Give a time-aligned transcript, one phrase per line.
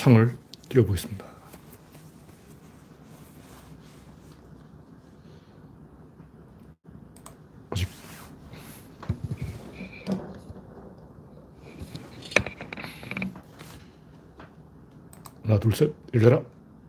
[0.00, 0.34] 창을
[0.70, 1.26] 띄워보겠습니다.
[7.68, 7.86] 아직.
[15.42, 15.92] 하나 둘셋.
[16.14, 16.40] 열려라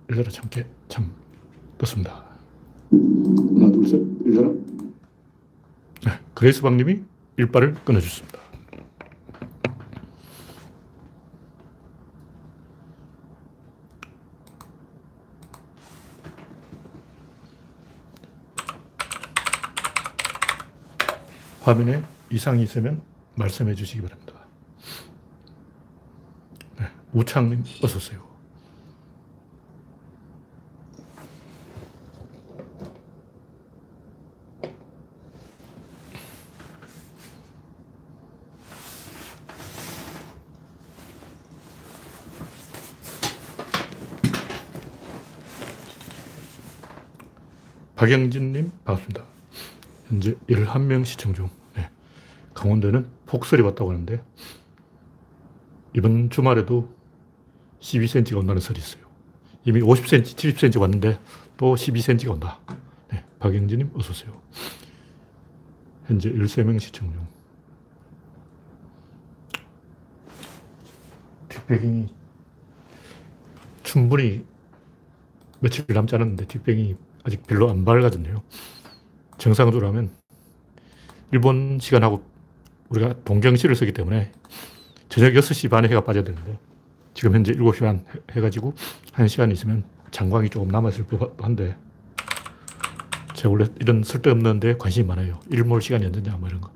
[0.09, 1.11] 열려라 참깨 참.
[1.79, 2.23] 떴습니다.
[2.91, 3.99] 하나 둘셋.
[4.25, 4.49] 열려라
[6.05, 7.03] 네, 그레이스 박님이
[7.35, 8.39] 일발을 끊어주습니다
[21.71, 23.01] 화면에 이상이 있으면
[23.35, 24.33] 말씀해 주시기 바랍니다.
[26.77, 28.29] 네, 우창님 어서오세요.
[47.95, 49.23] 박영진님 반갑습니다.
[50.09, 51.60] 현재 11명 시청 중.
[52.61, 52.69] 네.
[52.69, 54.23] 강원도는 폭설이 왔다고 하는데
[55.95, 56.93] 이번 주말에도
[57.79, 59.03] 12cm가 온다는 설이 있어요.
[59.65, 61.19] 이미 50cm, 70cm 왔는데
[61.57, 62.59] 또 12cm가 온다.
[63.11, 63.23] 네.
[63.39, 64.41] 박영진님 어서 오세요.
[66.05, 67.27] 현재 13명 시청 중.
[71.49, 72.07] 뒷배경이
[73.83, 74.45] 충분히
[75.59, 78.43] 며칠 남지 않았는데 뒷배경이 아직 별로 안 밝아졌네요.
[79.37, 80.11] 정상적으로 하면
[81.31, 82.30] 일본 시간하고
[82.91, 84.31] 우리가 동경시를 쓰기 때문에
[85.09, 86.59] 저녁 6시 반에 해가 빠져야 되는데
[87.13, 88.73] 지금 현재 7시 반 해가지고
[89.13, 91.75] 1시간 있으면 장광이 조금 남았을 법한데
[93.33, 95.39] 제가 원래 이런 쓸데없는데 관심이 많아요.
[95.49, 96.69] 일몰 시간이 언제냐 뭐 이런 거.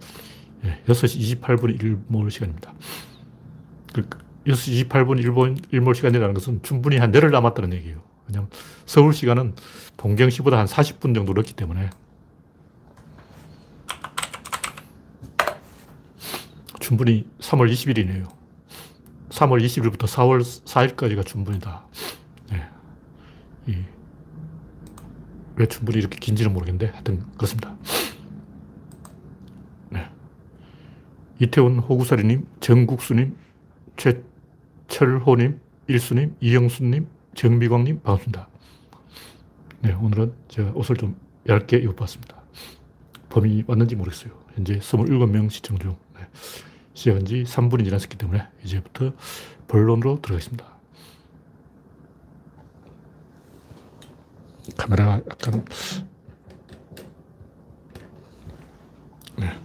[0.66, 2.74] 예, 6시 28분이 일몰 시간입니다.
[3.94, 8.02] 6시 그 28분 일본, 일몰 시간이라는 것은 충분히 한 내를 남았다는 얘기예요.
[8.28, 8.50] 왜냐하면
[8.86, 9.54] 서울 시간은
[9.98, 11.90] 동경시보다 한 40분 정도 늦기 때문에
[16.86, 18.30] 충분히 3월 20일이네요.
[19.30, 21.84] 3월 20일부터 4월 4일까지가 충분이다.
[22.52, 22.64] 네.
[23.66, 23.84] 이,
[25.56, 27.76] 왜 충분히 이렇게 긴지는 모르겠는데 하여튼 그렇습니다.
[29.90, 30.08] 네.
[31.40, 33.36] 이태원 호구사리님, 정국수님,
[33.98, 38.48] 최철호님, 일수님, 이영수님, 정미광님 반갑습니다.
[39.82, 41.20] 네, 오늘은 제가 옷을 좀
[41.50, 42.44] 얇게 입어봤습니다.
[43.30, 44.34] 범이 왔는지 모르겠어요.
[44.54, 45.98] 현재 27명 시청 중.
[46.14, 46.22] 네.
[46.96, 49.12] 시작한 지 3분이 지났기 때문에 이제부터
[49.68, 50.66] 본론으로 들어가겠습니다.
[54.78, 55.66] 카메라가 약간
[59.38, 59.60] 네.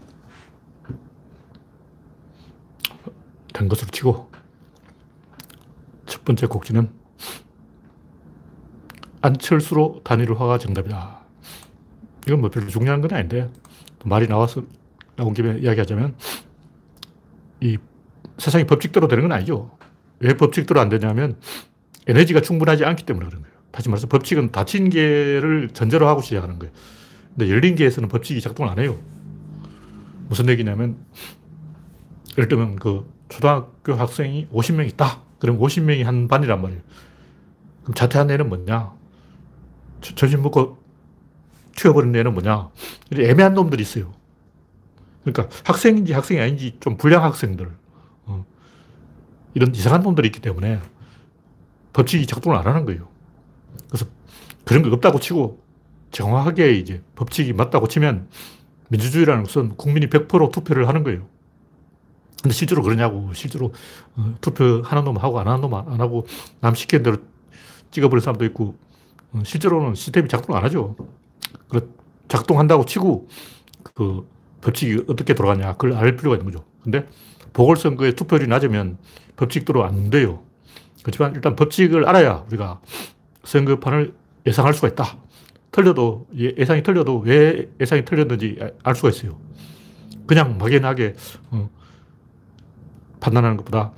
[3.55, 4.31] 된 것으로 치고
[6.07, 6.91] 첫 번째 곡지는
[9.23, 11.21] 안철수로 단일화가 정답이다.
[12.27, 13.49] 이건 뭐 별로 중요한 건 아닌데
[14.05, 14.63] 말이 나와서
[15.15, 16.17] 나온 김에 이야기하자면
[17.60, 17.78] 이
[18.38, 19.71] 세상이 법칙대로 되는 건 아니죠.
[20.21, 21.37] 왜 법칙대로 안 되냐면
[22.06, 23.56] 에너지가 충분하지 않기 때문에 그런 거예요.
[23.71, 26.72] 다시 말해서 법칙은 닫힌 개를 전제로 하고 시작하는 거예요.
[27.37, 28.98] 근데 열린 개에서는 법칙이 작동을 안 해요.
[30.28, 30.97] 무슨 얘기냐면
[32.37, 35.22] 예를 들면 그 초등학교 학생이 50명 있다.
[35.38, 36.82] 그럼 50명이 한 반이란 말이에요.
[37.82, 38.92] 그럼 자퇴한 애는 뭐냐?
[40.00, 40.78] 점심 먹고
[41.77, 42.71] 튀어버린 애는 뭐냐?
[43.12, 44.12] 애매한 놈들이 있어요.
[45.25, 47.71] 그러니까 학생인지 학생이 아닌지 좀 불량 학생들.
[48.27, 48.45] 어.
[49.55, 50.81] 이런 이상한 놈들이 있기 때문에
[51.93, 53.09] 법칙이 작동을 안 하는 거예요.
[53.89, 54.07] 그래서
[54.65, 55.63] 그런 거 없다고 치고
[56.11, 58.29] 정확하게 이제 법칙이 맞다고 치면
[58.89, 61.27] 민주주의라는 것은 국민이 100% 투표를 하는 거예요.
[62.43, 63.33] 근데 실제로 그러냐고.
[63.35, 63.73] 실제로
[64.17, 66.27] 어, 투표하는 놈 하고 안 하는 놈 안 하고
[66.61, 67.19] 남 시키는 대로
[67.91, 68.77] 찍어버린 사람도 있고
[69.33, 70.97] 어, 실제로는 시스템이 작동 안 하죠.
[72.29, 73.29] 작동한다고 치고
[73.83, 74.27] 그
[74.60, 76.65] 법칙이 어떻게 돌아가냐 그걸 알 필요가 있는 거죠.
[76.82, 77.06] 근데
[77.53, 78.98] 보궐선거에 투표율이 낮으면
[79.37, 80.43] 법칙대로 안 돼요.
[81.03, 82.80] 그렇지만 일단 법칙을 알아야 우리가
[83.45, 84.15] 선거판을
[84.47, 85.16] 예상할 수가 있다.
[85.72, 89.39] 틀려도 예, 예상이 틀려도 왜 예상이 틀렸는지 알 수가 있어요.
[90.27, 91.15] 그냥 막연하게
[91.51, 91.71] 어,
[93.21, 93.92] 판단하는 것보다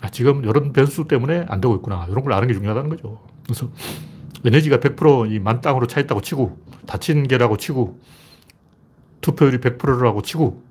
[0.00, 3.20] 아, 지금 이런 변수 때문에 안 되고 있구나 이런 걸 아는 게 중요하다는 거죠.
[3.44, 3.70] 그래서
[4.44, 8.00] 에너지가 100%이 만땅으로 차 있다고 치고 닫힌 게라고 치고
[9.26, 10.62] 투표율이 100%라고 치고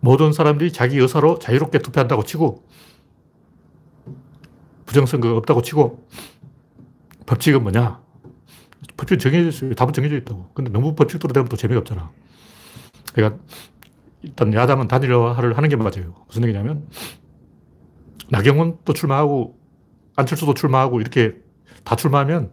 [0.00, 2.64] 모든 사람들이 자기 의사로 자유롭게 투표한다고 치고
[4.86, 6.08] 부정선거가 없다고 치고
[7.26, 8.00] 법칙은 뭐냐?
[8.96, 9.74] 법칙은 정해져 있어요.
[9.74, 10.50] 답은 정해져 있다고.
[10.54, 12.10] 근데 너무 법칙대로 되면 또 재미가 없잖아.
[13.12, 13.42] 그러니까
[14.22, 16.14] 일단 야당은 단일화를 하는 게 맞아요.
[16.26, 16.88] 무슨 얘기냐면
[18.30, 19.58] 나경원도 출마하고
[20.16, 21.36] 안철수도 출마하고 이렇게
[21.84, 22.50] 다 출마하면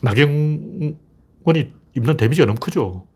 [0.00, 0.96] 나경
[1.44, 3.06] 원이 입는 데미지가 너무 크죠.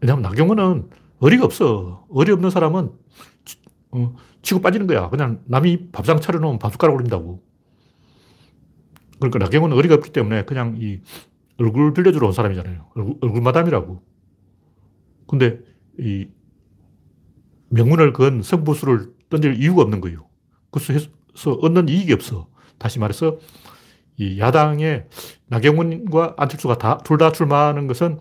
[0.00, 2.06] 왜냐하면 나경원은 어리가 없어.
[2.10, 2.90] 어리 없는 사람은
[3.92, 5.08] 어, 치고 빠지는 거야.
[5.08, 7.42] 그냥 남이 밥상 차려놓으면 밥숟가락 올린다고.
[9.18, 11.00] 그러니까 나경원은 어리가 없기 때문에 그냥 이
[11.58, 12.90] 얼굴 빌려주러 온 사람이잖아요.
[12.94, 14.02] 얼굴, 얼굴 마담이라고.
[15.26, 15.60] 근데
[15.98, 16.26] 이
[17.70, 20.28] 명문을 건 성보수를 던질 이유가 없는 거예요.
[20.70, 21.08] 그래서
[21.60, 22.48] 얻는 이익이 없어.
[22.78, 23.38] 다시 말해서
[24.16, 25.06] 이 야당의
[25.48, 28.18] 나경원과 안철수가 다, 둘 다 출마하는 것은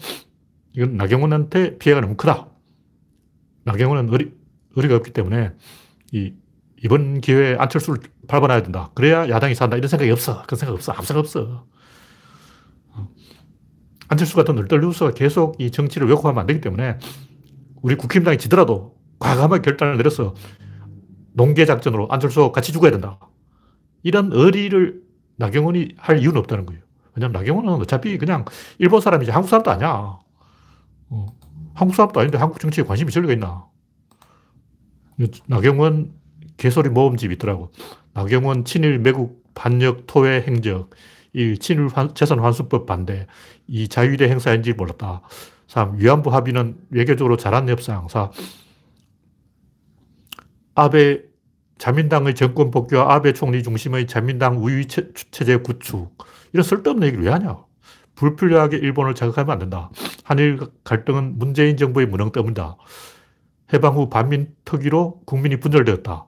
[0.73, 2.47] 이건 나경원한테 피해가 너무 크다.
[3.65, 4.31] 나경원은 어리,
[4.75, 5.51] 어리가 없기 때문에
[6.11, 6.33] 이,
[6.83, 8.89] 이번 기회에 안철수를 밟아놔야 된다.
[8.95, 9.77] 그래야 야당이 산다.
[9.77, 10.43] 이런 생각이 없어.
[10.43, 10.91] 그런 생각 없어.
[10.93, 11.65] 아무 생각 없어.
[14.09, 16.97] 안철수 같은 널떨 뉴스가 계속 이 정치를 왜곡하면 안 되기 때문에
[17.81, 20.35] 우리 국힘당이 지더라도 과감하게 결단을 내려서
[21.33, 23.19] 농계 작전으로 안철수 같이 죽어야 된다.
[24.03, 25.01] 이런 의리를
[25.43, 26.81] 나경원이 할 이유는 없다는 거예요.
[27.15, 28.45] 왜냐면 나경원은 어차피 그냥
[28.77, 30.17] 일본 사람이지 한국 사람도 아니야.
[31.09, 31.25] 어,
[31.73, 33.65] 한국 사람도 아닌데 한국 정치에 관심이 있을 리가 있나.
[35.47, 36.13] 나경원
[36.55, 37.71] 개소리 모음집이 있더라고.
[38.13, 40.91] 나경원 친일 매국 반역 토해 행적,
[41.33, 43.27] 이 친일 재산 환수법 반대,
[43.67, 45.21] 이 자유대 행사인지 몰랐다.
[45.67, 45.97] 3.
[45.99, 48.07] 위안부 합의는 외교적으로 잘한 협상.
[48.07, 48.31] 4.
[50.75, 51.32] 아베
[51.83, 56.17] 자민당의 정권 복귀와 아베 총리 중심의 자민당 우위 체제 구축.
[56.53, 57.57] 이런 쓸데없는 얘기를 왜 하냐.
[58.15, 59.89] 불필요하게 일본을 자극하면 안 된다.
[60.23, 62.77] 한일 갈등은 문재인 정부의 무능 때문이다.
[63.73, 66.25] 해방 후 반민특위로 국민이 분열되었다.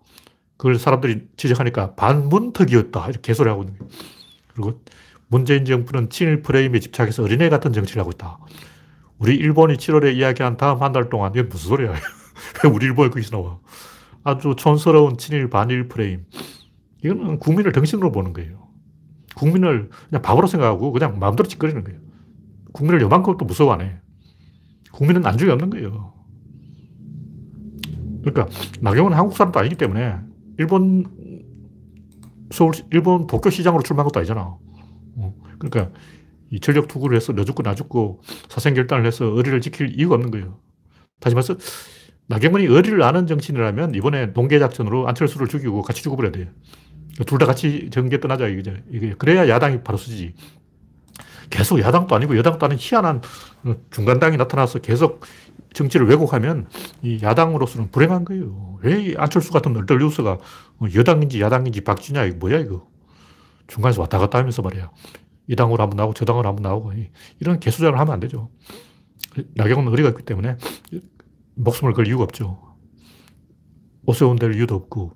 [0.57, 3.05] 그걸 사람들이 지적하니까 반문특위였다.
[3.05, 3.91] 이렇게 개소리하고 있는 거예요.
[4.53, 4.81] 그리고
[5.27, 8.39] 문재인 정부는 친일 프레임에 집착해서 어린애 같은 정치를 하고 있다.
[9.19, 11.93] 우리 일본이 7월에 이야기한 다음 한 달 동안 이게 무슨 소리야.
[12.65, 13.57] 왜 우리 일본이 거기서 나와.
[14.25, 16.25] 아주 촌스러운 친일 반일 프레임.
[17.03, 18.67] 이거는 국민을 덩신으로 보는 거예요.
[19.35, 21.99] 국민을 그냥 바보로 생각하고 그냥 마음대로 짓거리는 거예요.
[22.73, 24.01] 국민을 요만큼 또 무서워하네.
[24.91, 26.13] 국민은 안중에 없는 거예요.
[28.23, 28.47] 그러니까
[28.81, 30.17] 나경원은 한국 사람도 아니기 때문에
[30.57, 31.05] 일본
[32.51, 34.41] 서울 일본 도쿄 시장으로 출마한 것도 아니잖아.
[34.41, 35.91] 어, 그러니까
[36.49, 40.59] 이 전력 투구를 해서 너 죽고 나 죽고 사생결단을 해서 의리를 지킬 이유가 없는 거예요.
[41.19, 41.55] 다시 말해서
[42.27, 46.47] 나경원이 의리를 아는 정치인이라면 이번에 농계작전으로 안철수를 죽이고 같이 죽어버려야 돼요.
[47.27, 48.73] 둘 다 같이 전개 떠나자 이거죠.
[48.91, 50.33] 이게 그래야 야당이 바로 쓰지.
[51.49, 53.21] 계속 야당도 아니고 여당도 아닌 희한한
[53.91, 55.23] 중간당이 나타나서 계속
[55.73, 56.67] 정치를 왜곡하면
[57.03, 58.79] 이 야당으로서는 불행한 거예요.
[58.81, 60.39] 왜 안철수 같은 널떨 뉴스가
[60.95, 62.87] 여당인지 야당인지 박쥐냐, 이거 뭐야, 이거.
[63.67, 64.89] 중간에서 왔다 갔다 하면서 말이야.
[65.47, 66.93] 이 당으로 한번 나오고 저 당으로 한번 나오고
[67.39, 68.49] 이런 개수작을 하면 안 되죠.
[69.53, 70.57] 나경원 의리가 있기 때문에
[71.55, 72.59] 목숨을 걸 이유가 없죠.
[74.05, 75.15] 오세훈 될 이유도 없고.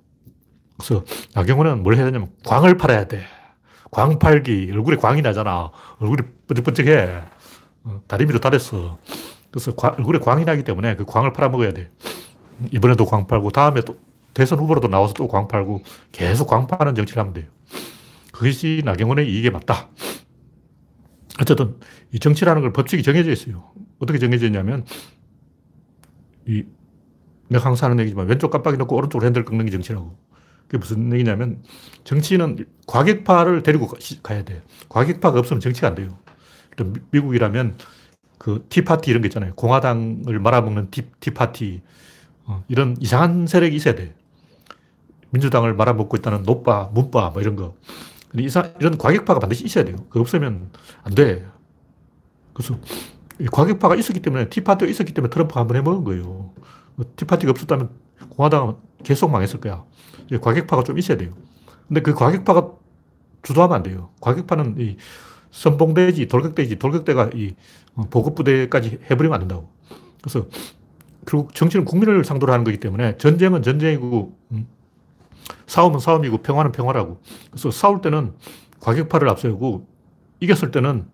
[0.78, 1.04] 그래서
[1.34, 3.22] 나경원은 뭘 해야 되냐면 광을 팔아야 돼.
[3.90, 4.70] 광 팔기.
[4.72, 5.70] 얼굴에 광이 나잖아.
[5.98, 7.22] 얼굴이 번쩍번쩍해.
[7.84, 8.98] 어, 다리 밑으로 달했어.
[9.50, 11.90] 그래서 과, 얼굴에 광이 나기 때문에 그 광을 팔아먹어야 돼.
[12.72, 13.98] 이번에도 광 팔고 다음에 또
[14.34, 15.82] 대선 후보로도 나와서 또 광 팔고
[16.12, 17.46] 계속 광 파는 정치를 하면 돼요.
[18.32, 19.88] 그것이 나경원의 이익에 맞다.
[21.40, 21.76] 어쨌든
[22.12, 23.72] 이 정치라는 걸 법칙이 정해져 있어요.
[23.98, 24.84] 어떻게 정해져 있냐면
[26.50, 26.64] 이
[27.48, 30.16] 내가 항상 하는 얘기지만 왼쪽 깜빡이 넣고 오른쪽으로 핸들 꺾는 게 정치라고.
[30.66, 31.62] 그게 무슨 얘기냐면
[32.04, 33.88] 정치는 과격파를 데리고
[34.22, 34.62] 가야 돼.
[34.88, 36.16] 과격파가 없으면 정치가 안 돼요.
[37.10, 37.76] 미국이라면
[38.38, 39.54] 그 티파티 이런 게 있잖아요.
[39.54, 41.82] 공화당을 말아먹는 티, 티파티.
[42.46, 44.14] 어, 이런 이상한 세력이 있어야 돼.
[45.30, 47.74] 민주당을 말아먹고 있다는 노빠, 문빠, 뭐 이런 거.
[48.38, 49.96] 이상, 이런 과격파가 반드시 있어야 돼요.
[50.08, 50.70] 그 없으면
[51.02, 51.46] 안 돼.
[52.52, 52.78] 그래서
[53.46, 56.52] 과격파가 있었기 때문에, 티파티가 있었기 때문에 트럼프가 한번 해먹은 거예요.
[56.94, 57.90] 뭐 티파티가 없었다면
[58.30, 59.84] 공화당은 계속 망했을 거야.
[60.40, 61.32] 과격파가 좀 있어야 돼요.
[61.88, 62.72] 근데 그 과격파가
[63.42, 64.10] 주도하면 안 돼요.
[64.20, 64.96] 과격파는 이
[65.50, 67.54] 선봉대지, 돌격대지, 돌격대가 이
[68.10, 69.70] 보급부대까지 해버리면 안 된다고.
[70.22, 70.46] 그래서
[71.26, 74.68] 결국 정치는 국민을 상대로 하는 거기 때문에 전쟁은 전쟁이고, 음,
[75.66, 77.20] 싸움은 싸움이고, 평화는 평화라고.
[77.50, 78.34] 그래서 싸울 때는
[78.80, 79.86] 과격파를 앞세우고,
[80.40, 81.06] 이겼을 때는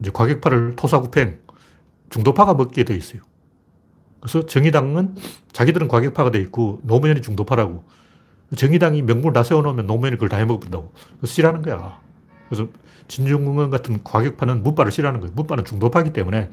[0.00, 1.38] 이제 과격파를 토사구팽,
[2.10, 3.22] 중도파가 먹게 돼 있어요.
[4.20, 5.16] 그래서 정의당은
[5.52, 7.84] 자기들은 과격파가 돼 있고, 노무현이 중도파라고.
[8.56, 10.92] 정의당이 명분을 다 세워놓으면 노무현이 그걸 다 해먹는다고.
[11.18, 12.00] 그래서 싫어하는 거야.
[12.48, 12.68] 그래서
[13.08, 15.32] 진중권 같은 과격파는 문파를 싫어하는 거예요.
[15.34, 16.50] 문파는 중도파이기 때문에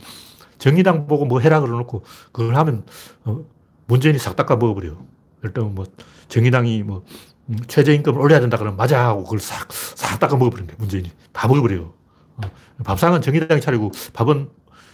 [0.58, 2.86] 정의당 보고 뭐 해라 그러놓고 그걸 하면
[3.26, 3.44] 어,
[3.88, 5.06] 문재인이 싹 닦아 먹어버려요.
[5.44, 5.86] 일단 뭐
[6.30, 7.04] 정의당이 뭐
[7.50, 10.78] 음, 최저임금을 올려야 된다 그러면 맞아 하고 그걸 싹, 싹 닦아 먹어버린 거예요.
[10.80, 11.12] 문재인이.
[11.32, 11.94] 다 먹어버려요.
[12.38, 12.42] 어,
[12.84, 14.50] 밥상은 정의당이 차리고 밥은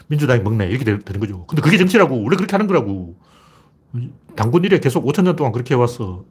[0.07, 0.67] 민주당이 먹네.
[0.67, 1.45] 이렇게 되는 거죠.
[1.45, 2.23] 근데 그게 정치라고.
[2.23, 3.15] 원래 그렇게 하는 거라고.
[4.35, 6.25] 당군 일에 계속 5천 년 동안 그렇게 해왔어.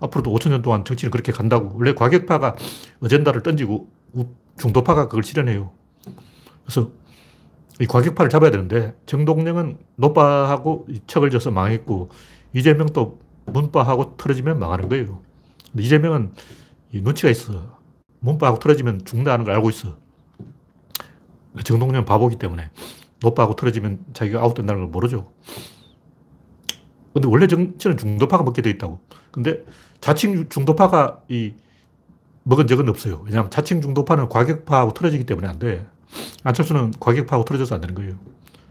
[0.00, 1.76] 앞으로도 5천 년 동안 정치는 그렇게 간다고.
[1.76, 2.56] 원래 과격파가
[3.00, 3.88] 어젠다를 던지고
[4.58, 5.72] 중도파가 그걸 실현해요.
[6.64, 6.90] 그래서
[7.80, 12.10] 이 과격파를 잡아야 되는데 정동영은 노파하고 척을 져서 망했고
[12.54, 15.22] 이재명도 문파하고 틀어지면 망하는 거예요.
[15.78, 16.32] 이재명은
[16.92, 17.78] 눈치가 있어.
[18.20, 19.96] 문파하고 틀어지면 죽는다는 걸 알고 있어.
[21.64, 22.70] 정동영 바보기 때문에
[23.20, 25.32] 노파하고 틀어지면 자기가 아웃된다는 걸 모르죠.
[27.12, 29.00] 근데 원래 정치는 중도파가 먹게 돼 있다고.
[29.30, 29.64] 근데
[30.00, 31.54] 자칭 중도파가 이
[32.44, 33.22] 먹은 적은 없어요.
[33.24, 35.86] 왜냐하면 자칭 중도파는 과격파하고 틀어지기 때문에 안 돼.
[36.44, 38.14] 안철수는 과격파하고 틀어져서 안 되는 거예요.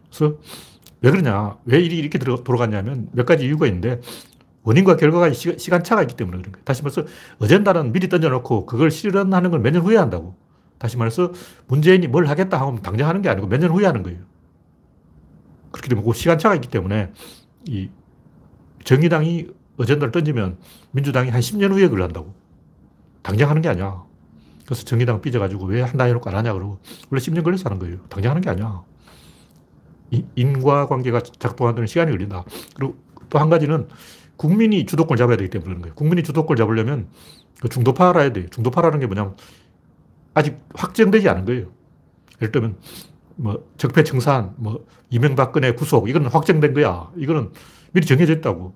[0.09, 0.35] 그래서
[1.01, 1.57] 왜 그러냐?
[1.65, 4.01] 왜 일이 이렇게 돌아갔냐면 몇 가지 이유가 있는데
[4.63, 6.63] 원인과 결과가 시간, 차가 있기 때문에 그런 거예요.
[6.65, 7.03] 다시 말해서
[7.39, 10.35] 어젠다는 미리 던져놓고 그걸 실현하는 걸 몇 년 후에 한다고.
[10.77, 11.31] 다시 말해서
[11.67, 14.19] 문재인이 뭘 하겠다 하면 당장 하는 게 아니고 몇 년 후에 하는 거예요.
[15.71, 17.11] 그렇기 때문에 그 시간차가 있기 때문에
[17.65, 17.89] 이
[18.83, 20.57] 정의당이 어젠다를 던지면
[20.91, 22.33] 민주당이 한 10년 후에 그걸 한다고.
[23.21, 24.03] 당장 하는 게 아니야.
[24.65, 26.79] 그래서 정의당 삐져가지고 왜 한다 해놓고 안 하냐 그러고
[27.09, 27.97] 원래 10년 걸려서 하는 거예요.
[28.09, 28.83] 당장 하는 게 아니야.
[30.35, 32.43] 인과관계가 작동하는 시간이 걸린다.
[32.75, 32.95] 그리고
[33.29, 33.89] 또 한 가지는
[34.37, 35.95] 국민이 주도권을 잡아야 되기 때문에 그런 거예요.
[35.95, 37.07] 국민이 주도권을 잡으려면
[37.59, 38.47] 그 중도파라 해야 돼요.
[38.51, 39.35] 중도파라는 게 뭐냐면
[40.37, 41.71] 아직 확정되지 않은 거예요.
[42.41, 42.77] 예를 들면
[43.37, 47.11] 뭐 적폐청산, 뭐 이명박근혜 구속 이건 확정된 거야.
[47.17, 47.51] 이거는
[47.91, 48.75] 미리 정해져 있다고.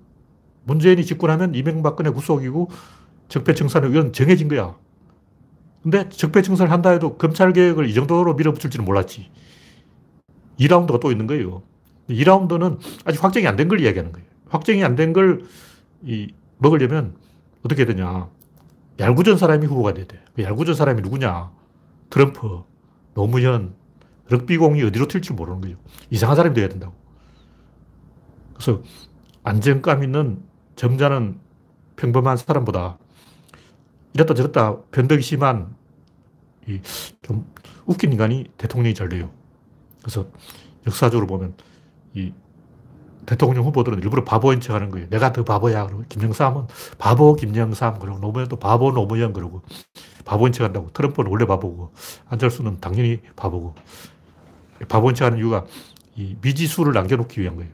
[0.64, 2.70] 문재인이 집권하면 이명박근혜 구속이고
[3.28, 4.76] 적폐청산은 이건 정해진 거야.
[5.82, 9.30] 근데 적폐청산을 한다 해도 검찰개혁을 이 정도로 밀어붙일지는 몰랐지.
[10.58, 11.62] 2라운드가 또 있는 거예요.
[12.08, 14.26] 2라운드는 아직 확정이 안 된 걸 이야기하는 거예요.
[14.48, 15.42] 확정이 안 된 걸
[16.58, 17.14] 먹으려면
[17.64, 18.28] 어떻게 되냐.
[18.98, 20.22] 얄궂은 사람이 후보가 돼야 돼.
[20.34, 21.50] 그 얄궂은 사람이 누구냐.
[22.10, 22.62] 트럼프,
[23.14, 23.74] 노무현,
[24.28, 25.76] 럭비공이 어디로 튈지 모르는 거죠.
[26.10, 26.94] 이상한 사람이 돼야 된다고.
[28.54, 28.82] 그래서
[29.42, 30.42] 안정감 있는
[30.76, 31.40] 점잖은
[31.96, 32.98] 평범한 사람보다
[34.14, 35.74] 이랬다 저랬다 변덕이 심한
[36.68, 37.50] 이좀
[37.86, 39.30] 웃긴 인간이 대통령이 잘 돼요.
[40.00, 40.26] 그래서
[40.86, 41.54] 역사적으로 보면
[42.14, 42.32] 이
[43.26, 45.08] 대통령 후보들은 일부러 바보인 척 하는 거예요.
[45.08, 45.86] 내가 더 바보야.
[45.86, 46.66] 그러고 김영삼은
[46.98, 47.98] 바보 김영삼.
[47.98, 49.32] 그러고 노무현도 바보 노무현.
[49.32, 49.62] 그러고
[50.24, 50.90] 바보인 척 한다고.
[50.92, 51.92] 트럼프는 원래 바보고
[52.28, 53.74] 안철수는 당연히 바보고.
[54.88, 55.66] 바보인 척 하는 이유가
[56.16, 57.70] 이 미지수를 남겨놓기 위한 거예요.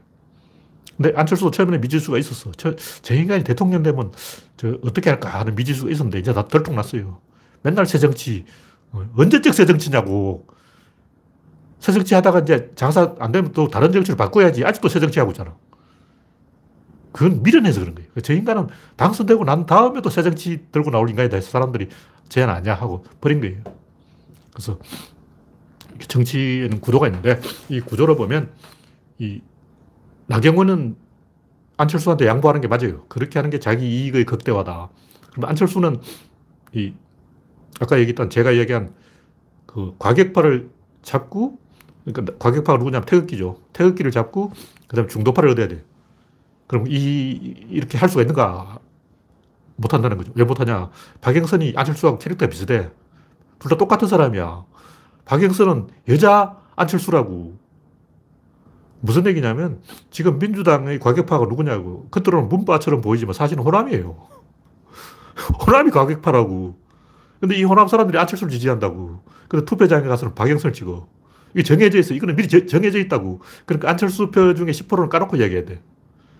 [0.95, 2.51] 근데 안철수도 처음에는 미지수가 있었어.
[2.57, 4.11] 저, 저 인간이 대통령 되면
[4.57, 7.19] 저 어떻게 할까 하는 미지수가 있었는데 이제 다 들통났어요.
[7.61, 8.45] 맨날 새정치.
[8.91, 10.45] 어, 언제적 새정치냐고.
[11.79, 14.65] 새정치 하다가 이제 장사 안 되면 또 다른 정치를 바꿔야지.
[14.65, 15.55] 아직도 새정치 하고 있잖아.
[17.11, 18.09] 그건 미련해서 그런 거예요.
[18.21, 21.89] 저 인간은 당선되고 난 다음에도 새정치 들고 나올 인간이다 해서 사람들이
[22.27, 23.61] 제안 아니야 하고 버린 거예요.
[24.53, 24.77] 그래서
[26.07, 28.51] 정치에는 구도가 있는데 이 구조를 보면
[29.17, 29.41] 이
[30.27, 30.95] 나경원은
[31.77, 33.05] 안철수한테 양보하는 게 맞아요.
[33.07, 34.89] 그렇게 하는 게 자기 이익의 극대화다.
[35.31, 35.99] 그럼 안철수는
[36.73, 36.93] 이
[37.79, 38.93] 아까 얘기했던 제가 얘기한
[39.65, 40.69] 그 과격파를
[41.01, 41.58] 잡고
[42.13, 43.57] 그러니까 과격파가 누구냐면 태극기죠.
[43.73, 44.51] 태극기를 잡고
[44.87, 45.83] 그다음에 중도파를 얻어야 돼.
[46.67, 48.79] 그럼 이 이렇게 할 수가 있는가?
[49.75, 50.31] 못 한다는 거죠.
[50.35, 50.89] 왜 못하냐?
[51.21, 52.89] 박영선이 안철수하고 캐릭터가 비슷해.
[53.59, 54.63] 둘 다 똑같은 사람이야.
[55.25, 57.57] 박영선은 여자 안철수라고.
[59.01, 62.07] 무슨 얘기냐면 지금 민주당의 과격파가 누구냐고.
[62.11, 64.17] 겉으로는 문바처럼 보이지만 사실은 호남이에요.
[65.65, 66.77] 호남이 과격파라고.
[67.39, 69.23] 근데 이 호남 사람들이 안철수를 지지한다고.
[69.47, 71.07] 그래서 투표장에 가서는 박영선을 찍어.
[71.53, 72.13] 이게 정해져 있어.
[72.13, 73.41] 이거는 미리 정해져 있다고.
[73.65, 75.81] 그러니까 안철수 표 중에 10%는 까놓고 이야기해야 돼.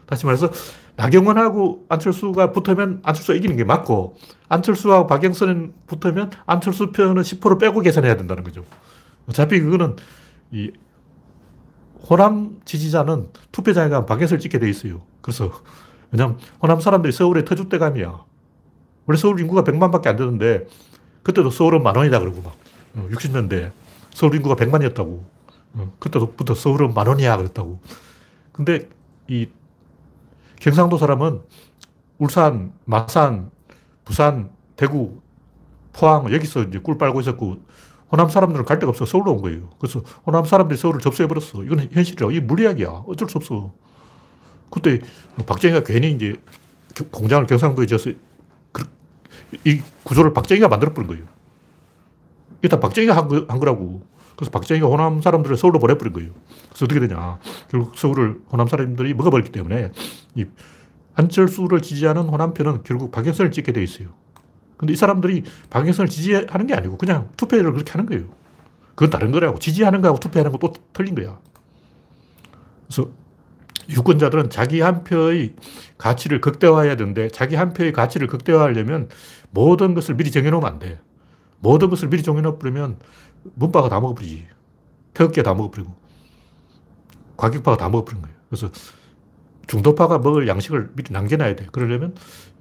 [0.05, 0.51] 다시 말해서
[0.95, 4.17] 나경원하고 안철수가 붙으면 안철수가 이기는 게 맞고
[4.49, 8.65] 안철수하고 박영선 붙으면 안철수 표는 10% 빼고 계산해야 된다는 거죠.
[9.27, 9.95] 어차피 그거는
[10.51, 10.71] 이
[12.09, 15.01] 호남 지지자는 투표장에 가면 박영선을 찍게 돼 있어요.
[15.21, 15.51] 그래서
[16.11, 18.23] 왜냐면 호남 사람들이 서울에 터줏대감이야.
[19.05, 20.67] 원래 서울 인구가 100만밖에 안 되는데
[21.23, 22.57] 그때도 서울은 만 원이다 그러고 막
[23.11, 23.71] 60년대 어,
[24.13, 25.23] 서울 인구가 100만이었다고.
[25.73, 27.79] 어, 그때부터 서울은 만 원이야 그랬다고.
[28.51, 28.89] 근데
[29.27, 29.47] 이
[30.59, 31.41] 경상도 사람은
[32.17, 33.51] 울산, 마산,
[34.03, 35.21] 부산, 대구,
[35.93, 37.57] 포항 여기서 이제 꿀 빨고 있었고
[38.11, 39.69] 호남 사람들은 갈 데가 없어 서울로 온 거예요.
[39.79, 41.63] 그래서 호남 사람들이 서울을 접수해버렸어.
[41.63, 42.31] 이건 현실이야.
[42.31, 43.03] 이게 물리학이야.
[43.07, 43.71] 어쩔 수 없어.
[44.69, 44.99] 그때
[45.45, 46.35] 박정희가 괜히 이제
[47.11, 48.11] 공장을 경상도에 지어서
[48.71, 48.83] 그,
[49.63, 51.25] 이 구조를 박정희가 만들어버린 거예요.
[52.59, 54.01] 이게 다 박정희가 한, 거, 한 거라고.
[54.35, 56.31] 그래서 박정희가 호남 사람들을 서울로 보내버린 거예요.
[56.69, 57.39] 그래서 어떻게 되냐.
[57.69, 59.91] 결국 서울을 호남 사람들이 먹어버렸기 때문에
[60.35, 60.45] 이
[61.15, 64.09] 안철수를 지지하는 호남편은 결국 박영선을 찍게 돼 있어요.
[64.77, 68.23] 근데 이 사람들이 박영선을 지지하는 게 아니고 그냥 투표를 그렇게 하는 거예요.
[68.95, 69.59] 그건 다른 거라고.
[69.59, 71.37] 지지하는 거하고 투표하는 거또 틀린 거야.
[72.87, 73.09] 그래서
[73.89, 75.55] 유권자들은 자기 한 표의
[75.97, 79.09] 가치를 극대화해야 되는데 자기 한 표의 가치를 극대화하려면
[79.51, 80.99] 모든 것을 미리 정해놓으면 안 돼.
[81.59, 82.99] 모든 것을 미리 정해놓으면
[83.55, 84.47] 문파가 다 먹어버리지.
[85.13, 85.93] 태극기가 다 먹어버리고
[87.37, 88.35] 과격파가 다 먹어버린 거예요.
[88.49, 88.69] 그래서
[89.67, 91.67] 중도파가 먹을 양식을 미리 남겨놔야 돼.
[91.71, 92.15] 그러려면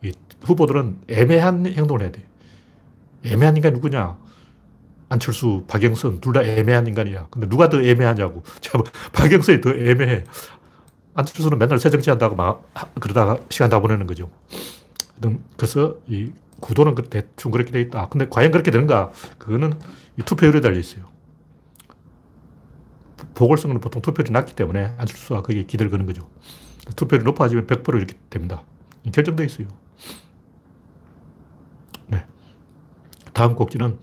[0.05, 0.13] 이
[0.43, 2.23] 후보들은 애매한 행동을 해야 돼.
[3.25, 4.17] 애매한 인간이 누구냐?
[5.09, 7.29] 안철수, 박영선 둘 다 애매한 인간이야.
[7.31, 8.43] 근데 누가 더 애매하냐고.
[8.61, 10.25] 참, 박영선이 더 애매해.
[11.15, 14.31] 안철수는 맨날 새 정치한다고 막 그러다가 시간 다 보내는 거죠.
[15.57, 18.09] 그래서 이 구도는 대충 그렇게 돼 있다.
[18.09, 19.13] 근데 과연 그렇게 되는가?
[19.39, 19.79] 그거는
[20.19, 21.09] 이 투표율에 달려 있어요.
[23.35, 26.29] 보궐선거는 보통 투표율이 낮기 때문에 안철수가 거기에 기대를 거는 거죠.
[26.97, 28.63] 투표율이 높아지면 100% 이렇게 됩니다.
[29.13, 29.69] 결정되어 있어요.
[32.09, 32.25] 네.
[33.33, 33.99] 다음 곡지는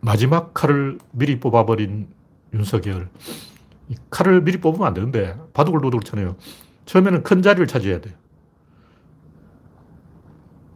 [0.00, 2.08] 마지막 칼을 미리 뽑아버린
[2.52, 3.08] 윤석열.
[4.10, 6.36] 칼을 미리 뽑으면 안 되는데 바둑을 둬도 그렇잖아요.
[6.86, 8.14] 처음에는 큰 자리를 차지해야 돼.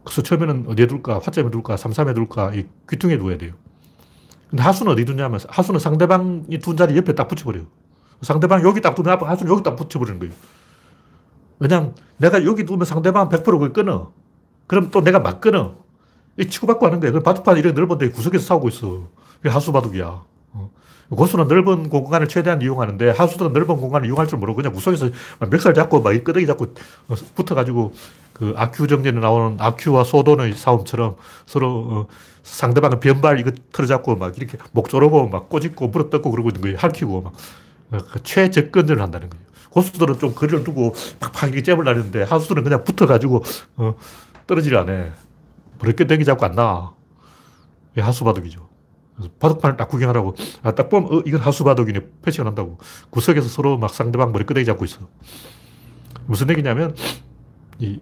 [0.09, 1.19] 그래서 처음에는 어디에 둘까?
[1.19, 1.77] 화점에 둘까?
[1.77, 2.51] 삼삼에 둘까?
[2.55, 3.53] 이 귀퉁이에 두어야 돼요.
[4.49, 7.65] 근데 하수는 어디 두냐면 하수는 상대방이 둔 자리 옆에 딱 붙여버려요.
[8.23, 10.33] 상대방 여기 딱 두면 하수는 여기 딱 붙여버리는 거예요.
[11.59, 14.11] 왜냐면 내가 여기 두면 상대방 100% 그걸 끊어.
[14.65, 15.75] 그럼 또 내가 막 끊어.
[16.39, 17.11] 이 치고받고 하는 거야.
[17.19, 19.09] 바둑판 이렇게 넓은데 구석에서 싸우고 있어.
[19.37, 20.23] 그게 하수 바둑이야.
[20.53, 20.71] 어.
[21.11, 25.09] 고수는 넓은 공간을 최대한 이용하는데 하수들은 넓은 공간을 이용할 줄 모르고 그냥 구석에서
[25.51, 26.73] 멱살 잡고 막 끄덕이 잡고
[27.09, 27.93] 어, 붙어가지고
[28.39, 32.07] 그 아큐 정전에 나오는 아큐와 소돈의 싸움처럼 서로 어,
[32.43, 36.77] 상대방은 변발 이거 틀어잡고 막 이렇게 목 조르고 막 꼬집고 물어 뜯고 그러고 있는 거예요.
[36.77, 37.33] 할퀴고 막
[37.91, 39.45] 어, 그 최접근을 한다는 거예요.
[39.71, 43.43] 고수들은 좀 거리를 두고 팍팍 이렇게 잽을 나르는데 하수들은 그냥 붙어가지고
[43.75, 43.95] 어,
[44.47, 45.11] 떨어지를 안 해.
[45.79, 46.93] 그렇게 땡기 잡고 안 나.
[47.91, 48.69] 이게 하수 바둑이죠.
[49.15, 50.35] 그래서 바둑판을 딱 구경하라고.
[50.63, 51.99] 아, 딱 보면, 어, 이건 하수 바둑이네.
[52.21, 52.77] 표시가 난다고.
[53.09, 54.99] 구석에서 서로 막 상대방 머리 끄덕이 잡고 있어.
[56.25, 56.95] 무슨 얘기냐면,
[57.79, 57.99] 이,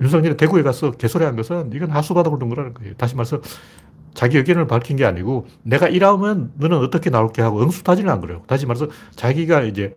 [0.00, 2.94] 윤석열이 대구에 가서 개소리 한 것은 이건 하수바둑을 둔 거라는 거예요.
[2.94, 3.40] 다시 말해서
[4.14, 8.42] 자기 의견을 밝힌 게 아니고 내가 이러면 너는 어떻게 나올게 하고 응수타진을 한 거예요.
[8.46, 9.96] 다시 말해서 자기가 이제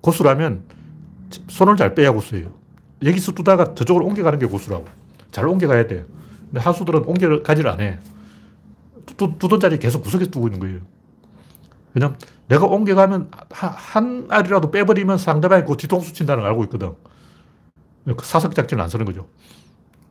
[0.00, 0.64] 고수라면
[1.48, 2.50] 손을 잘 빼야 고수예요.
[3.04, 4.86] 여기서 두다가 저쪽으로 옮겨가는 게 고수라고.
[5.30, 6.04] 잘 옮겨가야 돼.
[6.46, 7.98] 근데 하수들은 옮겨가지를 안 해.
[9.16, 10.80] 두, 두던 자리 계속 구석에 두고 있는 거예요.
[11.94, 12.16] 왜냐면
[12.48, 16.92] 내가 옮겨가면 한 알이라도 빼버리면 상대방이 그 뒤통수 친다는 걸 알고 있거든.
[18.04, 19.28] 그 사석 작전을 안 쓰는 거죠.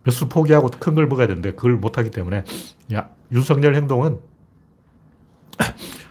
[0.04, 2.43] 몇 수 포기하고 큰 걸 먹어야 되는데 그걸 못하기 때문에
[2.93, 4.19] 야, 윤석열 행동은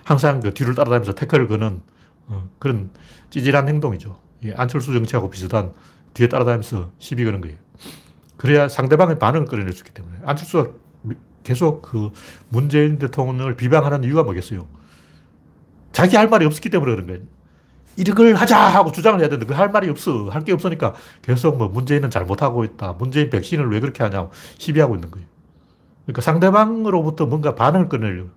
[0.05, 1.81] 항상 그 뒤를 따라다니면서 태클을 거는
[2.29, 2.91] 어, 그런
[3.31, 4.19] 찌질한 행동이죠.
[4.57, 5.73] 안철수 정치하고 비슷한
[6.15, 7.57] 뒤에 따라다니면서 시비 거는 거예요.
[8.37, 10.19] 그래야 상대방의 반응을 끌어낼 수 있기 때문에.
[10.25, 10.71] 안철수가
[11.43, 12.11] 계속 그
[12.49, 14.67] 문재인 대통령을 비방하는 이유가 뭐겠어요?
[15.93, 17.21] 자기 할 말이 없었기 때문에 그런 거예요.
[17.97, 20.29] 이걸 하자 하고 주장을 해야 되는데 그 할 말이 없어.
[20.31, 22.95] 할 게 없으니까 계속 뭐 문재인은 잘못하고 있다.
[22.99, 25.27] 문재인 백신을 왜 그렇게 하냐고 시비하고 있는 거예요.
[26.07, 28.31] 그러니까 상대방으로부터 뭔가 반응을 끊으려고.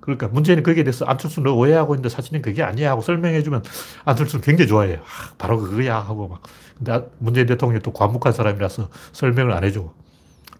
[0.00, 3.64] 그러니까 문재인이 거기에 대해서 안철수 너 오해하고 있는데 사실은 그게 아니야 하고 설명해주면
[4.04, 4.98] 안철수는 굉장히 좋아해요.
[4.98, 6.42] 아, 바로 그거야 하고 막.
[6.78, 9.92] 근데 문재인 대통령이 또 과묵한 사람이라서 설명을 안 해줘.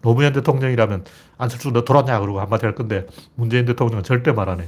[0.01, 1.05] 노무현 대통령이라면
[1.37, 4.67] 안철수 너 돌았냐 그러고 한마디 할 건데 문재인 대통령은 절대 말 안 해.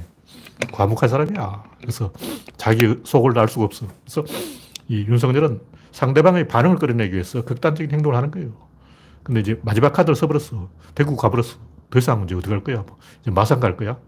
[0.72, 1.64] 과묵한 사람이야.
[1.80, 2.12] 그래서
[2.56, 3.86] 자기 속을 알 수가 없어.
[4.04, 4.24] 그래서
[4.88, 5.60] 이 윤석열은
[5.92, 8.52] 상대방의 반응을 끌어내기 위해서 극단적인 행동을 하는 거예요.
[9.22, 10.70] 근데 이제 마지막 카드를 써버렸어.
[10.94, 11.58] 대구 가버렸어.
[11.90, 12.84] 더 이상 이제 어떻게 할 거야?
[12.86, 13.98] 뭐 이제 마산 갈 거야?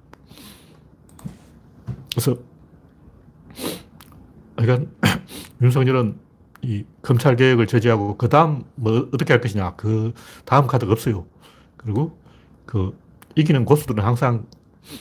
[2.11, 2.37] 그래서
[4.57, 4.91] 그러니까
[5.61, 6.19] 윤석열은
[6.62, 10.12] 이 검찰 개혁을 저지하고 그 다음 뭐 어떻게 할 것이냐 그
[10.45, 11.27] 다음 카드가 없어요.
[11.77, 12.19] 그리고
[12.67, 12.97] 그
[13.35, 14.47] 이기는 고수들은 항상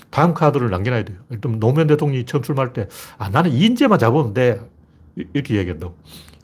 [0.09, 1.17] 다음 카드를 남겨놔야 돼요.
[1.29, 4.59] 일단 노무현 대통령이 처음 출마할 때, 아, 나는 이인재만 잡으면 돼.
[5.15, 5.95] 이렇게 얘기한다고.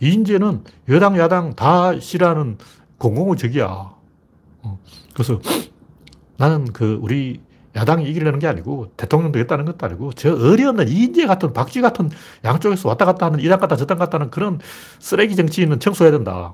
[0.01, 2.57] 이인재는 여당, 야당 다 싫어하는
[2.97, 3.65] 공공의 적이야.
[4.63, 4.79] 어.
[5.13, 5.39] 그래서
[6.37, 7.41] 나는 그 우리
[7.75, 12.09] 야당이 이기려는 게 아니고 대통령도 했다는 것도 아니고 저 어리없는 이인재 같은 박쥐 같은
[12.43, 14.59] 양쪽에서 왔다 갔다 하는 이당 갔다 저당 갔다 하는 그런
[14.99, 16.53] 쓰레기 정치인은 청소해야 된다.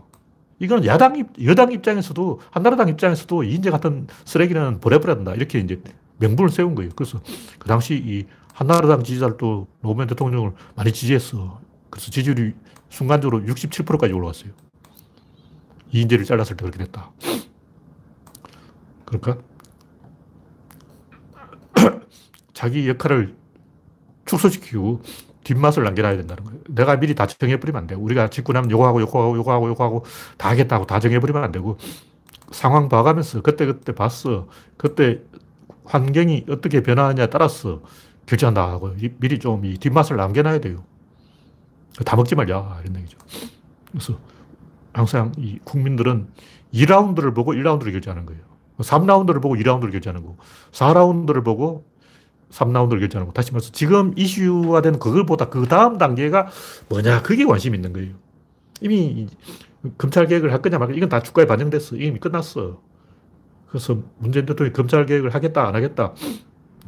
[0.64, 5.34] 이건 야당, 입, 여당 입장에서도 한나라당 입장에서도 이인재 같은 쓰레기는 보내버려야 된다.
[5.34, 5.82] 이렇게 이제
[6.20, 6.90] 명분을 세운 거예요.
[6.96, 7.20] 그래서
[7.60, 8.24] 그 당시 이
[8.54, 11.60] 한나라당 지지자들도 노무현 대통령을 많이 지지했어.
[11.90, 12.54] 그래서 지지율이
[12.90, 14.54] 순간적으로 67%까지 올라갔어요.
[15.92, 17.12] 이인재를 잘랐을 때 그렇게 됐다.
[19.04, 19.38] 그러니까
[22.54, 23.36] 자기 역할을
[24.24, 25.02] 축소시키고
[25.44, 26.60] 뒷맛을 남겨놔야 된다는 거예요.
[26.70, 27.96] 내가 미리 다 정해버리면 안 돼.
[27.96, 30.06] 우리가 짓고 나면 요거 하고 요거 하고 요거 하고 요거 하고
[30.38, 31.78] 다 하겠다고 다 정해버리면 안 되고
[32.52, 34.48] 상황 봐가면서 그때 그때 봤어.
[34.78, 35.22] 그때
[35.86, 37.82] 환경이 어떻게 변화하냐에 따라서
[38.26, 40.84] 결정한다 하고 미리 좀 이 뒷맛을 남겨놔야 돼요.
[42.06, 42.82] 다 먹지 말자.
[42.84, 43.18] 이런 얘기죠.
[43.92, 44.18] 그래서
[44.94, 46.28] 항상 이 국민들은
[46.74, 48.42] 2라운드를 보고 1라운드를 결제하는 거예요.
[48.80, 50.38] 3라운드를 보고 2라운드를 결제하는 거고,
[50.72, 51.86] 4라운드를 보고
[52.54, 53.34] 3라운드를 결제하는 거.
[53.34, 56.48] 다시 말해서 지금 이슈화 된 그걸보다 그 다음 단계가
[56.90, 58.14] 뭐냐, 그게 관심 있는 거예요.
[58.82, 59.28] 이미
[59.98, 61.98] 검찰 개혁을 할 거냐 말까, 이건 다 주가에 반영됐어.
[61.98, 62.82] 이미 끝났어.
[63.68, 66.14] 그래서 문재인 대통령이 검찰 개혁을 하겠다, 안 하겠다.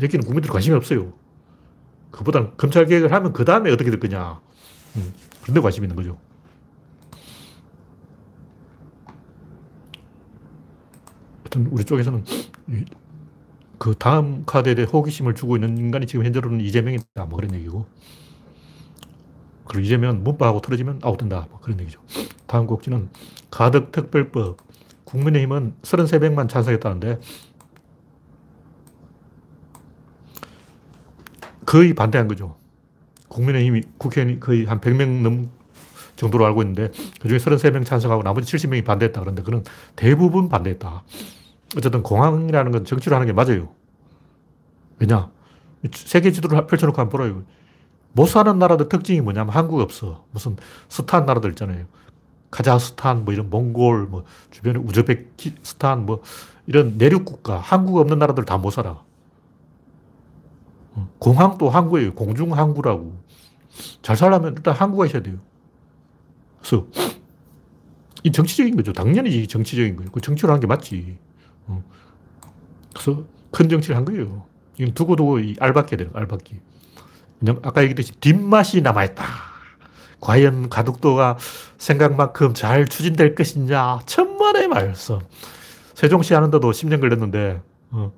[0.02, 1.14] 여기는 국민들 관심이 없어요.
[2.12, 4.40] 그보다 검찰 개혁을 하면 그 다음에 어떻게 될 거냐.
[4.98, 6.18] 음, 그런 데 관심 있는 거죠.
[11.72, 12.26] 우리 쪽에서는
[13.86, 17.26] 그 다음 카드에 대해 호기심을 주고 있는 인간이 지금 현재로는 이재명이다.
[17.26, 17.86] 뭐 그런 얘기고.
[19.66, 21.46] 그리고 이재명은 문파하고 틀어지면 아웃된다.
[21.52, 22.02] 뭐 그런 얘기죠.
[22.48, 23.10] 다음 곡지는
[23.52, 24.58] 가덕 특별법.
[25.04, 27.20] 국민의힘은 33명만 찬성했다는데
[31.68, 32.58] 거의 반대한 거죠.
[33.28, 35.52] 국민의힘이 국회의원이 거의 한 100명 넘
[36.16, 36.90] 정도로 알고 있는데
[37.22, 39.22] 그중에 33명 찬성하고 나머지 70명이 반대했다.
[39.22, 39.64] 그런데 그는
[39.96, 41.04] 대부분 반대했다.
[41.78, 43.70] 어쨌든 공항이라는 건 정치를 하는 게 맞아요.
[45.00, 45.30] 왜냐?
[45.92, 47.44] 세계 지도를 펼쳐놓고 한번 보라요.
[48.14, 50.26] 못 사는 나라들 특징이 뭐냐면 한국 없어.
[50.32, 50.56] 무슨
[50.90, 51.86] 스탄 나라들 있잖아요.
[52.52, 56.22] 카자흐스탄, 뭐 이런 몽골, 뭐 주변에 우즈베키스탄, 뭐
[56.68, 59.04] 이런 내륙 국가, 한국 없는 나라들 다 못 살아.
[60.94, 62.14] 어, 공항도 항구예요.
[62.14, 63.14] 공중 항구라고.
[64.02, 65.36] 잘 살려면 일단 항구가 있어야 돼요.
[66.60, 66.88] 그래서
[68.24, 68.94] 이 정치적인 거죠.
[68.94, 70.12] 당연히 정치적인 거예요.
[70.12, 71.18] 그 정치를 하는 게 맞지.
[72.96, 73.00] 어.
[73.02, 74.46] 그래서 큰 정치를 한 거예요.
[74.78, 76.10] 이건 두고두고 이 알바끼 돼요.
[76.14, 76.56] 알바끼.
[77.64, 79.24] 아까 얘기했듯이 뒷맛이 남아있다.
[80.22, 81.38] 과연 가덕도가
[81.78, 84.00] 생각만큼 잘 추진될 것이냐.
[84.06, 85.20] 천만의 말씀.
[85.94, 88.12] 세종시 하는데도 10년 걸렸는데, 어,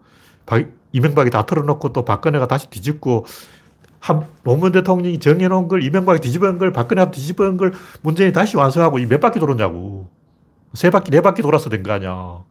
[0.93, 3.25] 이명박이 다 털어놓고 또 박근혜가 다시 뒤집고,
[3.99, 9.19] 한 노무현 대통령이 정해놓은 걸 이명박이 뒤집은 걸 박근혜가 뒤집은 걸 문재인이 다시 완성하고 몇
[9.19, 10.09] 바퀴 돌았냐고.
[10.73, 12.43] 세 바퀴, 네 바퀴 돌아서 된 거 아니야.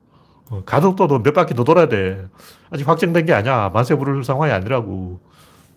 [0.50, 2.26] 어, 가덕도도 몇 바퀴 더 돌아야 돼.
[2.70, 3.70] 아직 확정된 게 아니야.
[3.72, 5.20] 만세 부를 상황이 아니라고.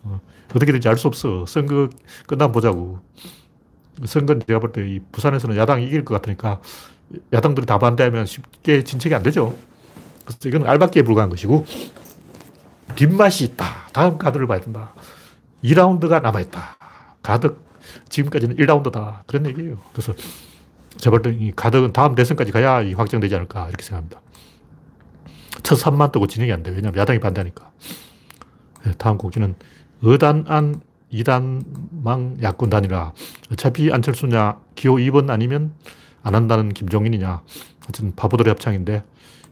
[0.03, 1.45] 어, 떻게 될지 알 수 없어.
[1.47, 1.89] 선거
[2.27, 2.99] 끝나면 보자고.
[4.05, 6.61] 선거는 제가 볼 때 이 부산에서는 야당이 이길 것 같으니까
[7.33, 9.57] 야당들이 다 반대하면 쉽게 진척이 안 되죠.
[10.25, 11.65] 그래서 이건 알바기에 불과한 것이고
[12.95, 13.65] 뒷맛이 있다.
[13.91, 14.93] 다음 카드를 봐야 된다.
[15.63, 16.77] 2라운드가 남아있다.
[17.21, 17.57] 가덕,
[18.09, 19.21] 지금까지는 1라운드다.
[19.27, 19.79] 그런 얘기예요.
[19.91, 20.13] 그래서
[20.97, 24.21] 제가 볼때이 가덕은 다음 대선까지 가야 확정되지 않을까 이렇게 생각합니다.
[25.63, 26.71] 첫 3만 뜨고 진행이 안 돼.
[26.71, 27.71] 왜냐하면 야당이 반대하니까.
[28.85, 29.55] 네, 다음 곡지는
[30.01, 33.13] 의단안 2단망 야권 단일화.
[33.51, 35.73] 어차피 안철수냐, 기호 2번 아니면
[36.23, 37.41] 안 한다는 김종인이냐.
[37.87, 39.03] 어쨌든 바보들의 합창인데,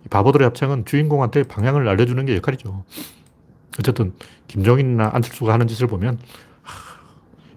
[0.10, 2.86] 바보들의 합창은 주인공한테 방향을 알려주는 게 역할이죠.
[3.80, 4.13] 어쨌든,
[4.48, 6.20] 김종인이나 안철수가 하는 짓을 보면,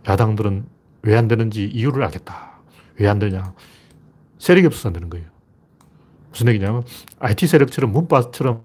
[0.09, 0.67] 야당들은
[1.03, 2.61] 왜 안 되는지 이유를 알겠다.
[2.99, 3.55] 왜 안 되냐.
[4.39, 5.27] 세력이 없어서 안 되는 거예요.
[6.31, 6.85] 무슨 얘기냐면,
[7.19, 8.63] IT 세력처럼 문파처럼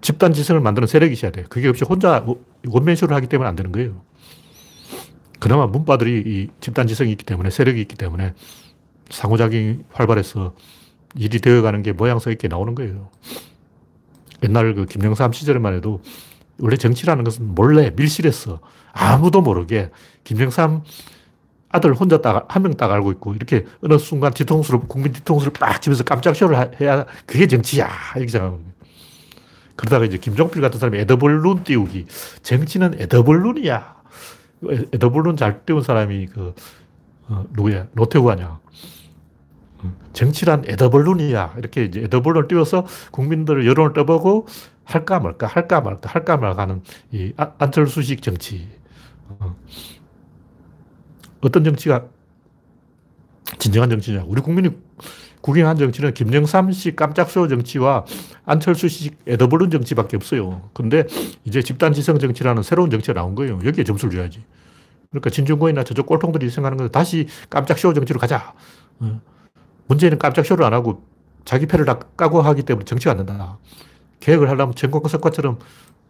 [0.00, 1.46] 집단 지성을 만드는 세력이 있어야 돼요.
[1.48, 2.24] 그게 없이 혼자
[2.66, 4.02] 원맨쇼를 하기 때문에 안 되는 거예요.
[5.38, 8.34] 그나마 문바들이 이 집단 지성이 있기 때문에 세력이 있기 때문에
[9.10, 10.54] 상호작용이 활발해서
[11.16, 13.10] 일이 되어가는 게 모양새 있게 나오는 거예요.
[14.42, 16.02] 옛날 그 김영삼 시절에만 해도
[16.58, 18.60] 원래 정치라는 것은 몰래 밀실했어.
[18.92, 19.90] 아무도 모르게
[20.24, 20.82] 김영삼
[21.70, 26.04] 아들 혼자 딱, 한명 딱 알고 있고, 이렇게 어느 순간 뒤통수를, 국민 뒤통수를 빡 치면서
[26.04, 27.88] 깜짝 쇼를 해야, 그게 정치야.
[28.16, 28.60] 이렇게 거예요.
[29.76, 32.06] 그러다가 이제 김종필 같은 사람이 에더블룬 띄우기.
[32.42, 33.96] 정치는 에더블룬이야.
[34.92, 36.54] 에더블룬 잘 띄운 사람이 그,
[37.28, 37.86] 어, 누구야?
[37.92, 38.58] 노태우 아니야.
[39.78, 41.54] 어, 정치란 에더블룬이야.
[41.56, 44.46] 이렇게 이제 에더블룬을 띄워서 국민들을 여론을 떠보고
[44.84, 48.68] 할까 말까, 할까 말까, 할까 말까 하는 이 아, 안철수식 정치.
[49.28, 49.56] 어.
[51.40, 52.04] 어떤 정치가
[53.58, 54.24] 진정한 정치냐.
[54.26, 54.70] 우리 국민이
[55.40, 58.04] 국영한 정치는 김영삼식 깜짝쇼 정치와
[58.44, 60.68] 안철수식 에더블룬 정치밖에 없어요.
[60.74, 61.04] 근데
[61.44, 63.58] 이제 집단지성 정치라는 새로운 정치가 나온 거예요.
[63.64, 64.42] 여기에 점수를 줘야지.
[65.10, 68.54] 그러니까 진중권이나 저쪽 꼴통들이 생각하는 건 다시 깜짝쇼 정치로 가자.
[69.00, 69.20] 어.
[69.86, 71.02] 문제는 깜짝쇼를 안 하고
[71.44, 73.58] 자기 패를 다 까고 하기 때문에 정치가 안 된다.
[74.20, 75.58] 개혁을 하려면 전공 석과처럼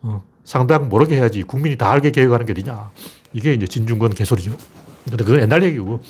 [0.03, 2.91] 어, 상당 모르게 해야지 국민이 다 알게 개혁하는 게 어디냐.
[3.33, 4.57] 이게 이제 진중권 개소리죠.
[5.05, 6.01] 근데 그건 옛날 얘기고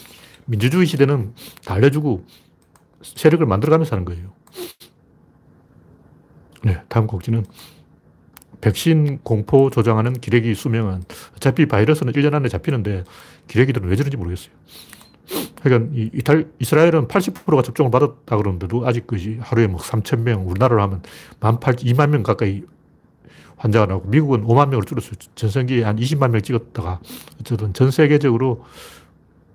[0.46, 2.24] 민주주의 시대는 다 알려주고
[3.02, 4.32] 세력을 만들어가면서 하는 거예요.
[6.62, 7.44] 네, 다음 곡지는
[8.60, 11.02] 백신 공포 조장하는 기레기 수명은
[11.36, 13.04] 어차피 바이러스는 1년 안에 잡히는데
[13.48, 14.52] 기레기들은 왜 저런지 모르겠어요.
[15.62, 20.82] 그러니까 이 이탈, 이스라엘은 80%가 접종을 받았다 그러는데도 아직 그 하루에 뭐 3천 명, 우리나라로
[20.82, 21.02] 하면
[21.42, 22.62] 1 8 2만 명 가까이
[23.60, 25.12] 환자가 나오고 미국은 5만 명을 줄였어요.
[25.34, 26.98] 전성기에 한 20만 명 찍었다가
[27.40, 28.64] 어쨌든 전 세계적으로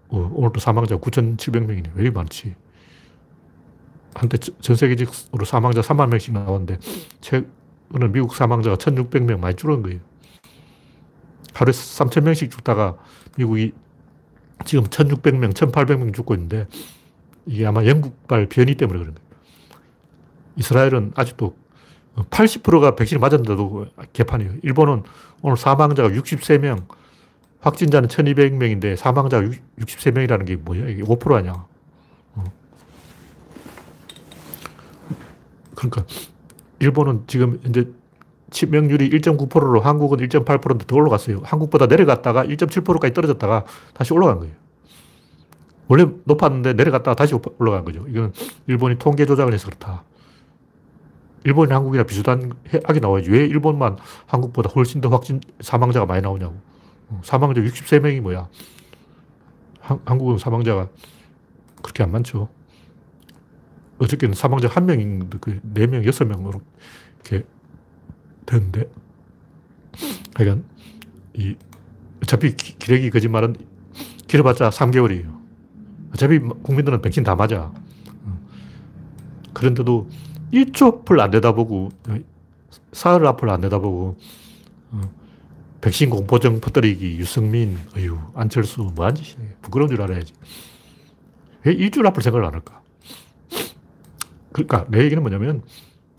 [0.10, 1.90] 어, 오늘도 사망자 9,700명이네.
[1.96, 2.56] 왜 이리 많지?
[4.14, 6.78] 한때 전 세계적으로 사망자 3만 명씩 나왔는데,
[7.22, 10.00] 최근에 미국 사망자가 1,600명 많이 줄은 거예요.
[11.56, 12.98] 하루에 3,000명씩 죽다가
[13.38, 13.74] 미국이
[14.66, 16.68] 지금 1,600명, 1,800명 죽고 있는데,
[17.48, 19.30] 이게 아마 영국발 변이 때문에 그런 거예요.
[20.58, 21.58] 이스라엘은 아직도
[22.16, 24.54] 80%가 백신을 맞았는데도 개판이에요.
[24.64, 25.04] 일본은
[25.42, 26.86] 오늘 사망자가 63명,
[27.60, 29.48] 확진자는 1200명인데 사망자가
[29.80, 30.88] 63명이라는 게 뭐야?
[30.88, 31.66] 이게 5% 아니야.
[32.36, 32.44] 어.
[35.76, 36.06] 그러니까
[36.80, 37.92] 일본은 지금 이제
[38.52, 41.42] 치명률이 1.9%로 한국은 1.8%더 올라갔어요.
[41.44, 44.54] 한국보다 내려갔다가 1.7%까지 떨어졌다가 다시 올라간 거예요.
[45.88, 48.06] 원래 높았는데 내려갔다가 다시 올라간 거죠.
[48.08, 48.32] 이건
[48.68, 50.04] 일본이 통계 조작을 해서 그렇다.
[51.46, 52.08] 일본이 한국이랑
[52.86, 53.30] 악이 나와야지.
[53.30, 56.56] 왜 일본만 한국보다 훨씬 더 확진 사망자가 많이 나오냐고.
[57.08, 58.50] 어, 사망자 63명이 뭐야.
[59.80, 60.90] 한, 한국은 사망자가
[61.84, 62.50] 그렇게 안 많죠.
[64.00, 66.62] 어저께는 사망자 한 명인데 그 4명, 6명으로
[67.24, 67.46] 이렇게
[68.48, 68.90] 됐는데.
[70.34, 70.68] 그러니까
[71.36, 71.56] 이
[72.24, 73.56] 어차피 기레기 거짓말은
[74.28, 75.40] 길어봤자 3개월이에요.
[76.12, 77.72] 어차피 국민들은 백신 다 맞아.
[78.24, 78.40] 어.
[79.54, 80.10] 그런데도
[80.54, 81.90] 1초 앞을 안 내다보고,
[82.92, 84.18] 사흘 앞을 안 내다보고,
[84.92, 85.02] 어,
[85.82, 89.56] 백신 공포증 퍼뜨리기, 유승민, 어휴, 안철수, 뭐한 짓이네.
[89.62, 90.34] 부끄러운 줄 알아야지.
[91.64, 92.82] 왜 일주일 앞을 생각을 안 할까?
[94.52, 95.64] 그러니까 내 얘기는 뭐냐면,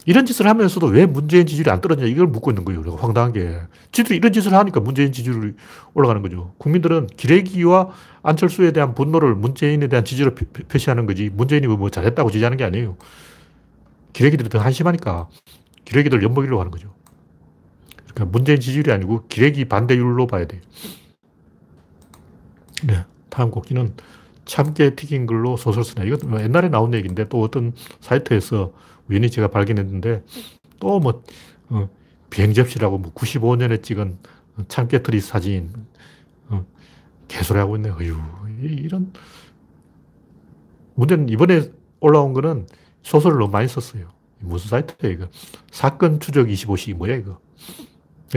[0.06, 2.80] 이런 짓을 하면서도 왜 문재인 지지율이 안 떨어지냐 이걸 묻고 있는 거예요.
[2.80, 3.58] 우리가 황당한 게.
[3.90, 5.54] 지들이 이런 짓을 하니까 문재인 지지율이
[5.94, 6.54] 올라가는 거죠.
[6.58, 7.90] 국민들은 기레기와
[8.22, 10.32] 안철수에 대한 분노를 문재인에 대한 지지로
[10.68, 12.96] 표시하는 거지 문재인이 뭐 잘했다고 지지하는 게 아니에요.
[14.16, 15.28] 기레기들이 더 한심하니까
[15.84, 16.90] 기레기들 엿먹이려고 하는 거죠.
[17.96, 20.62] 그러니까 문재인 지지율이 아니고 기레기 반대율로 봐야 돼요.
[22.84, 23.04] 네.
[23.28, 23.94] 다음 곡기는
[24.46, 26.04] 참깨 튀긴 걸로 소설 쓰나.
[26.04, 28.72] 이건 뭐 옛날에 나온 얘기인데 또 어떤 사이트에서
[29.10, 30.24] 우연히 제가 발견했는데
[30.80, 31.22] 또 뭐,
[31.68, 31.90] 어,
[32.30, 34.16] 비행접시라고 뭐 95년에 찍은
[34.68, 35.70] 참깨 트리 사진,
[36.48, 36.64] 어,
[37.28, 37.90] 개소리 하고 있네.
[37.90, 38.16] 어휴,
[38.62, 39.12] 이런.
[40.94, 42.66] 문제는 이번에 올라온 거는
[43.06, 44.08] 소설을 너무 많이 썼어요.
[44.40, 45.28] 무슨 사이트야, 이거.
[45.70, 47.38] 사건 추적 25시, 뭐야, 이거.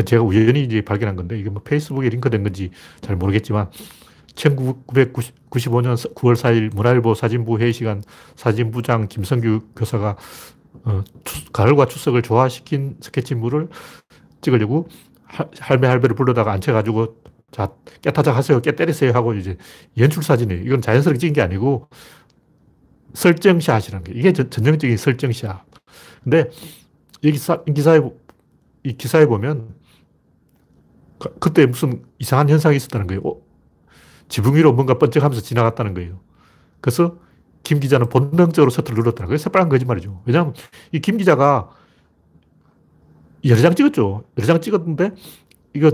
[0.06, 2.70] 제가 우연히 이제 발견한 건데, 이게 뭐 페이스북에 링크된 건지
[3.02, 3.72] 잘 모르겠지만,
[4.36, 8.04] 1995년 9월 4일 문화일보 사진부 회의 시간
[8.36, 10.16] 사진부장 김성규 교사가
[10.84, 13.68] 어, 추, 가을과 추석을 조화시킨 스케치물을
[14.40, 14.88] 찍으려고
[15.60, 17.18] 할매 할배를 불러다가 앉혀가지고
[17.52, 17.70] 자,
[18.02, 19.58] 깨타작 하세요, 깨 때리세요 하고 이제
[19.98, 20.64] 연출 사진이에요.
[20.64, 21.90] 이건 자연스럽게 찍은 게 아니고
[23.14, 25.66] 설정샷이라는 게 이게 전형적인 설정샷.
[26.24, 26.50] 근데
[27.22, 28.02] 이 기사, 기사에,
[28.84, 29.76] 이 기사에 보면
[31.40, 33.22] 그 때 무슨 이상한 현상이 있었다는 거예요.
[33.26, 33.42] 어?
[34.30, 36.20] 지붕 위로 뭔가 번쩍하면서 지나갔다는 거예요.
[36.82, 37.18] 그래서
[37.64, 39.38] 김 기자는 본능적으로 셔터를 눌렀다는 거예요.
[39.38, 40.22] 새빨간 거짓말이죠.
[40.26, 40.54] 왜냐하면
[40.94, 41.70] 이 김 기자가
[43.46, 44.24] 여러 장 찍었죠.
[44.38, 45.12] 여러 장 찍었는데
[45.74, 45.92] 이거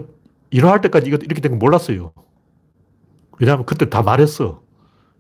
[0.51, 2.13] 일화할 때까지 이거 이렇게 된건 몰랐어요.
[3.39, 4.61] 왜냐하면 그때 다 말했어.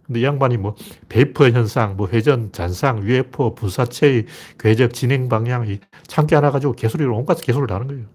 [0.05, 0.75] 근데 이 양반이 뭐
[1.09, 4.25] 베이퍼 현상, 뭐 회전, 잔상, UFO, 분사체의
[4.59, 5.65] 궤적, 진행 방향,
[6.07, 8.05] 참깨 하나 가지고 개소리를 온갖 개소리를 하는 거예요.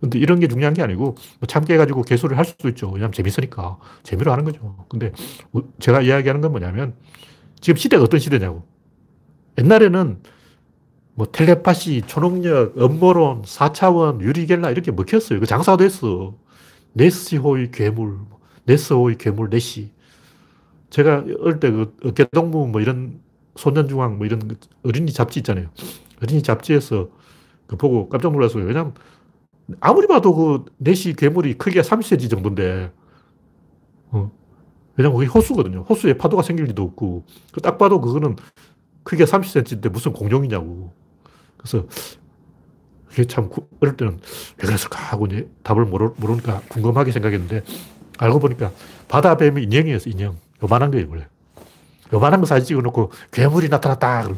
[0.00, 2.88] 근데 이런 게 중요한 게 아니고 뭐 참깨 가지고 개소리를 할 수도 있죠.
[2.88, 3.78] 왜냐하면 재밌으니까.
[4.02, 4.84] 재미로 하는 거죠.
[4.88, 5.12] 근데
[5.78, 6.94] 제가 이야기하는 건 뭐냐면
[7.60, 8.66] 지금 시대가 어떤 시대냐고.
[9.58, 10.20] 옛날에는
[11.14, 15.40] 뭐 텔레파시, 초능력, 음모론, 4차원, 유리겔라 이렇게 먹혔어요.
[15.40, 16.34] 그 장사도 했어.
[16.94, 18.18] 네스호의 괴물,
[18.64, 19.92] 네스호의 괴물, 네시.
[20.92, 23.20] 제가 어릴 때 그 어깨동무 뭐 이런
[23.56, 25.68] 소년중앙 뭐 이런 그 어린이 잡지 있잖아요.
[26.22, 27.08] 어린이 잡지에서
[27.66, 28.64] 그 보고 깜짝 놀랐어요.
[28.64, 28.94] 왜냐면
[29.80, 32.92] 아무리 봐도 그 내시 괴물이 크기가 30cm 정도인데,
[34.10, 34.30] 어.
[34.96, 35.82] 왜냐면 그게 호수거든요.
[35.88, 38.36] 호수에 파도가 생길 리도 없고, 그딱 봐도 그거는
[39.04, 40.92] 크기가 30cm인데 무슨 공룡이냐고.
[41.58, 41.86] 그래서
[43.08, 43.50] 그게 참
[43.80, 44.20] 어릴 때는
[44.58, 47.62] 왜 그랬을까 하고 이제 답을 모르, 모르니까 궁금하게 생각했는데,
[48.18, 48.72] 알고 보니까
[49.08, 50.36] 바다뱀이 인형이었어, 인형.
[50.62, 51.26] 요만한 거예요, 원래.
[52.12, 54.28] 요만한 거 사진 찍어 놓고 괴물이 나타났다.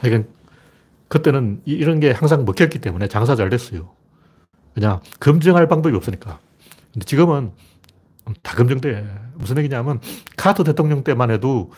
[0.00, 0.30] 그러니까
[1.08, 3.90] 그때는 이런 게 항상 먹혔기 때문에 장사 잘 됐어요.
[4.74, 6.38] 그냥 검증할 방법이 없으니까.
[6.92, 7.52] 근데 지금은
[8.42, 9.06] 다 검증돼.
[9.34, 10.00] 무슨 얘기냐면
[10.36, 11.72] 카터 대통령 때만 해도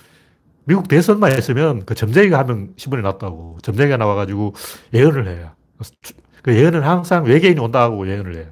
[0.64, 3.58] 미국 대선만 했으면 그 점쟁이가 하면 신문에 났다고.
[3.62, 4.54] 점쟁이가 나와가지고
[4.94, 5.50] 예언을 해요.
[6.42, 8.46] 그 예언은 항상 외계인이 온다고 예언을 해요.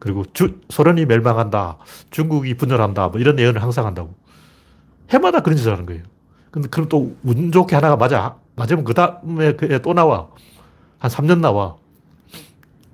[0.00, 1.78] 그리고 주, 소련이 멸망한다.
[2.10, 3.08] 중국이 분열한다.
[3.08, 4.14] 뭐 이런 예언을 항상 한다고.
[5.10, 6.02] 해마다 그런 짓을 하는 거예요.
[6.50, 8.36] 근데 그럼 또 운 좋게 하나가 맞아.
[8.56, 10.28] 맞으면 그 다음에 또 나와.
[10.98, 11.76] 한 3년 나와.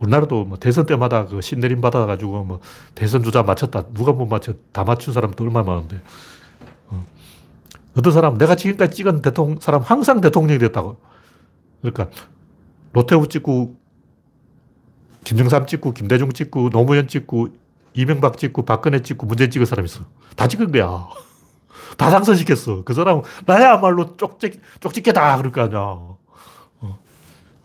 [0.01, 2.61] 우리나라도 뭐 대선 때마다 그 신내림 받아가지고 뭐
[2.95, 3.85] 대선 주자 맞췄다.
[3.95, 4.53] 누가 못 맞춰.
[4.73, 6.03] 다 맞춘 사람도 얼마나 많은데.
[6.88, 7.07] 어.
[7.97, 10.99] 어떤 사람, 내가 지금까지 찍은 대통령, 사람 항상 대통령이 됐다고.
[11.81, 12.09] 그러니까
[12.92, 13.77] 노태우 찍고,
[15.26, 17.48] 김정삼 찍고, 김대중 찍고, 노무현 찍고,
[17.94, 20.04] 이명박 찍고, 박근혜 찍고, 문재인 찍은 사람 있어.
[20.36, 21.08] 다 찍은 거야.
[21.98, 22.84] 다 당선시켰어.
[22.84, 25.36] 그 사람은 나야말로 쪽찍, 쪽찍게다.
[25.38, 25.78] 그럴 거 아니야.
[25.80, 26.18] 어.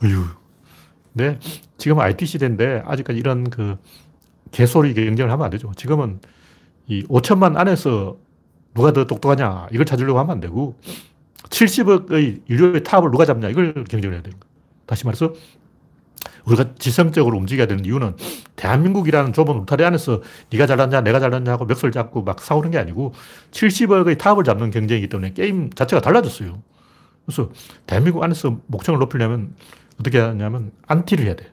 [0.04, 0.26] 어휴.
[1.14, 1.38] 네.
[1.78, 3.78] 지금 IT 시대인데 아직까지 이런 그
[4.52, 5.72] 개소리 경쟁을 하면 안 되죠.
[5.76, 6.20] 지금은
[6.88, 8.18] 이 5천만 안에서
[8.74, 10.80] 누가 더 똑똑하냐 이걸 찾으려고 하면 안 되고
[11.50, 14.52] 70억의 인류의 탑을 누가 잡냐 이걸 경쟁을 해야 되는 거예요.
[14.86, 15.34] 다시 말해서
[16.46, 18.16] 우리가 지성적으로 움직여야 되는 이유는
[18.56, 23.14] 대한민국이라는 좁은 울타리 안에서 네가 잘났냐 내가 잘났냐 하고 멱살 잡고 막 싸우는 게 아니고
[23.52, 26.62] 70억의 탑을 잡는 경쟁이기 때문에 게임 자체가 달라졌어요.
[27.26, 27.50] 그래서
[27.86, 29.56] 대한민국 안에서 목청을 높이려면
[30.00, 31.52] 어떻게 하냐면 안티를 해야 돼.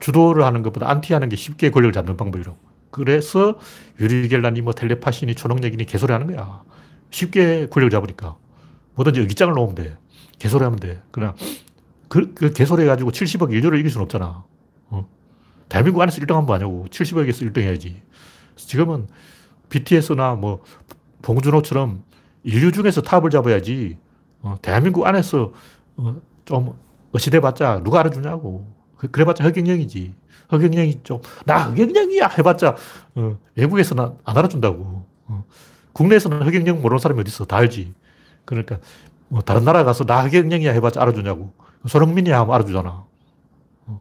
[0.00, 2.56] 주도를 하는 것보다 안티하는 게 쉽게 권력을 잡는 방법이라고.
[2.90, 3.58] 그래서
[4.00, 6.62] 유리결란이 뭐 텔레파시니 초능력이니 개소리 하는 거야.
[7.10, 8.36] 쉽게 권력을 잡으니까.
[8.94, 9.96] 뭐든지 의기장을 놓으면 돼.
[10.38, 11.00] 개소리 하면 돼.
[11.10, 11.34] 그냥
[12.08, 14.44] 그, 그 개소리 해가지고 70억 인류를 이길 수는 없잖아.
[14.90, 15.08] 어?
[15.68, 18.02] 대한민국 안에서 1등 한번 아니고 70억에서 1등 해야지.
[18.56, 19.08] 지금은
[19.68, 20.62] BTS나 뭐
[21.22, 22.02] 봉준호처럼
[22.42, 23.98] 인류 중에서 탑을 잡아야지.
[24.40, 25.52] 어, 대한민국 안에서
[25.96, 26.78] 어, 좀
[27.12, 28.66] 어시대봤자 누가 알아주냐고.
[28.96, 30.14] 그, 그래봤자 허경영이지.
[30.50, 32.28] 허경영이 좀, 나 허경영이야!
[32.38, 32.74] 해봤자,
[33.14, 35.04] 어, 외국에서는 안 알아준다고.
[35.26, 35.44] 어.
[35.92, 37.44] 국내에서는 허경영 모르는 사람이 어딨어.
[37.46, 37.92] 다 알지.
[38.44, 38.78] 그러니까,
[39.28, 41.52] 뭐 다른 나라 가서 나 허경영이야 해봤자 알아주냐고.
[41.86, 43.04] 손흥민이야 하면 알아주잖아.
[43.86, 44.00] 어.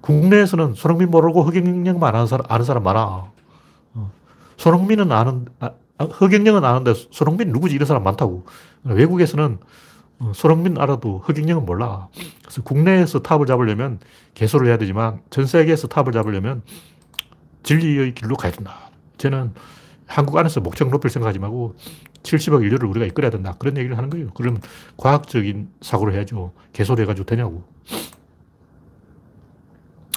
[0.00, 3.32] 국내에서는 손흥민 모르고 허경영만 아는 사람, 아는 사람 많아.
[3.94, 4.12] 어.
[4.56, 8.46] 손흥민은 아는, 아, 허경영은 아는데 손흥민 누구지 이런 사람 많다고.
[8.84, 9.58] 외국에서는
[10.18, 12.08] 어, 손흥민 알아도 허경영은 몰라.
[12.42, 14.00] 그래서 국내에서 탑을 잡으려면
[14.34, 16.62] 개소를 해야 되지만 전 세계에서 탑을 잡으려면
[17.64, 18.90] 진리의 길로 가야 된다.
[19.18, 19.52] 저는
[20.06, 21.74] 한국 안에서 목적 높일 생각하지 말고
[22.26, 23.54] 70억 인류를 우리가 이끌어야 된다.
[23.58, 24.30] 그런 얘기를 하는 거예요.
[24.34, 24.60] 그러면
[24.96, 26.52] 과학적인 사고를 해야죠.
[26.72, 27.64] 개소리 해가지고 되냐고.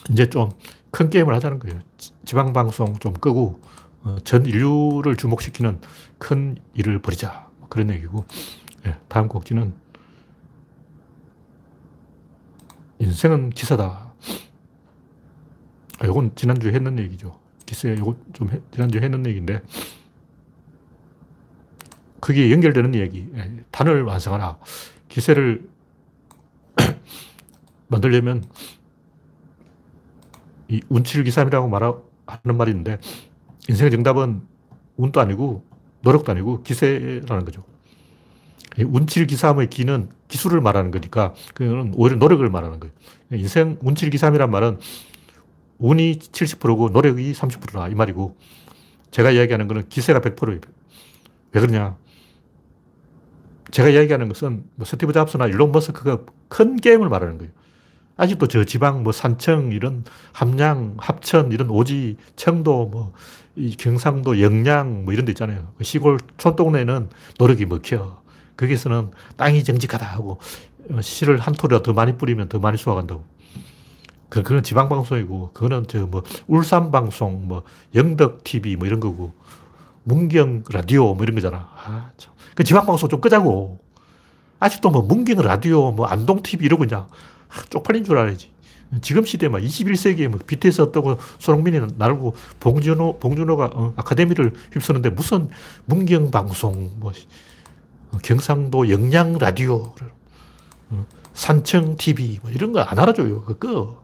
[0.10, 0.52] 이제 좀
[0.92, 1.82] 큰 게임을 하자는 거예요.
[2.26, 3.62] 지방방송 좀 끄고
[4.04, 5.80] 어, 전 인류를 주목시키는
[6.18, 7.48] 큰 일을 벌이자.
[7.70, 8.26] 그런 얘기고.
[8.88, 9.74] 예, 다음 곡지는
[13.00, 14.14] 인생은 기사다.
[16.00, 17.38] 아, 요건 지난주에 했는 얘기죠.
[17.66, 19.62] 기세, 요거 좀 해, 지난주에 했는 얘기인데,
[22.20, 23.28] 그게 연결되는 얘기.
[23.36, 24.58] 예, 단을 완성하라.
[25.08, 25.68] 기세를
[27.88, 28.44] 만들려면
[30.68, 33.00] 이 운칠기삼이라고 말하는 말이 있는데,
[33.68, 34.42] 인생의 정답은
[34.98, 35.64] 운도 아니고,
[36.02, 37.64] 노력도 아니고, 기세라는 거죠.
[38.78, 42.94] 운칠기삼의 기는 기술을 말하는 거니까 그거는 오히려 노력을 말하는 거예요.
[43.32, 44.80] 인생 운칠기삼이란 말은
[45.80, 48.38] 운이 70%고 노력이 30%다 이 말이고
[49.12, 50.60] 제가 이야기하는 거는 기세가 100%예요.
[51.52, 51.98] 왜 그러냐?
[53.72, 57.52] 제가 이야기하는 것은 뭐 스티브 잡스나 일론 머스크가 큰 게임을 말하는 거예요.
[58.18, 60.04] 아직도 저 지방 뭐 산청 이런
[60.34, 63.14] 함양, 합천 이런 오지, 청도 뭐
[63.78, 65.72] 경상도 영양 뭐 이런 데 있잖아요.
[65.78, 68.22] 그 시골 촌동네는 노력이 먹혀.
[68.58, 70.40] 거기서는 땅이 정직하다 하고
[71.02, 73.24] 씨를 한 톨이라도 더 많이 뿌리면 더 많이 수확한다고.
[74.30, 77.64] 그, 그건 지방방송이고, 그거는 저 뭐, 울산방송, 뭐,
[77.96, 79.34] 영덕TV 뭐 이런 거고,
[80.10, 81.70] 문경 라디오 뭐 이런 거잖아.
[81.76, 82.34] 아, 참.
[82.56, 83.80] 그 지방방송 좀 끄자고.
[84.60, 87.08] 아직도 뭐, 문경 라디오, 뭐, 안동TV 이러고 그냥
[87.48, 88.52] 아, 쪽팔린 줄 알아야지.
[89.02, 95.50] 지금 시대에 막 21세기에 뭐 BTS 어떠고 손흥민이 나르고 봉준호, 봉준호가 어, 아카데미를 휩쓰는데 무슨
[95.86, 97.14] 문경 방송, 뭐,
[98.12, 99.94] 어, 경상도 영양 라디오,
[100.90, 103.44] 어, 산청 TV, 뭐 이런 거 안 알아줘요.
[103.44, 104.04] 그 꺼.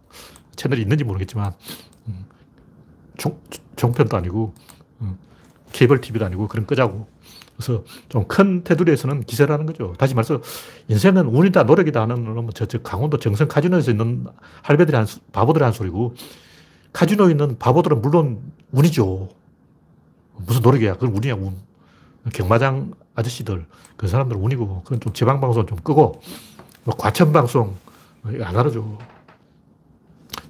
[0.56, 1.52] 채널이 있는지 모르겠지만,
[2.08, 2.26] 음,
[3.18, 3.42] 종,
[3.76, 4.54] 종편도 아니고,
[5.02, 5.18] 음,
[5.76, 7.08] 케이블 TV도 아니고, 그런 끄자고.
[7.58, 9.94] 그래서 좀 큰 테두리에서는 기세라는 거죠.
[9.98, 10.42] 다시 말해서
[10.88, 14.26] 인생은 운이다, 노력이다 하는 놈은 저, 저 강원도 정선 카지노에서 있는
[14.62, 16.16] 할배들이 한, 바보들이 한 소리고,
[16.94, 18.40] 카지노에 있는 바보들은 물론
[18.72, 19.30] 운이죠.
[20.38, 20.94] 무슨 노력이야.
[20.94, 21.56] 그건 운이야, 운.
[22.34, 26.22] 경마장 아저씨들, 그 사람들 운이고, 그건 좀 지방방송 좀 끄고,
[26.84, 27.76] 뭐 과천방송,
[28.42, 28.84] 안 알아줘.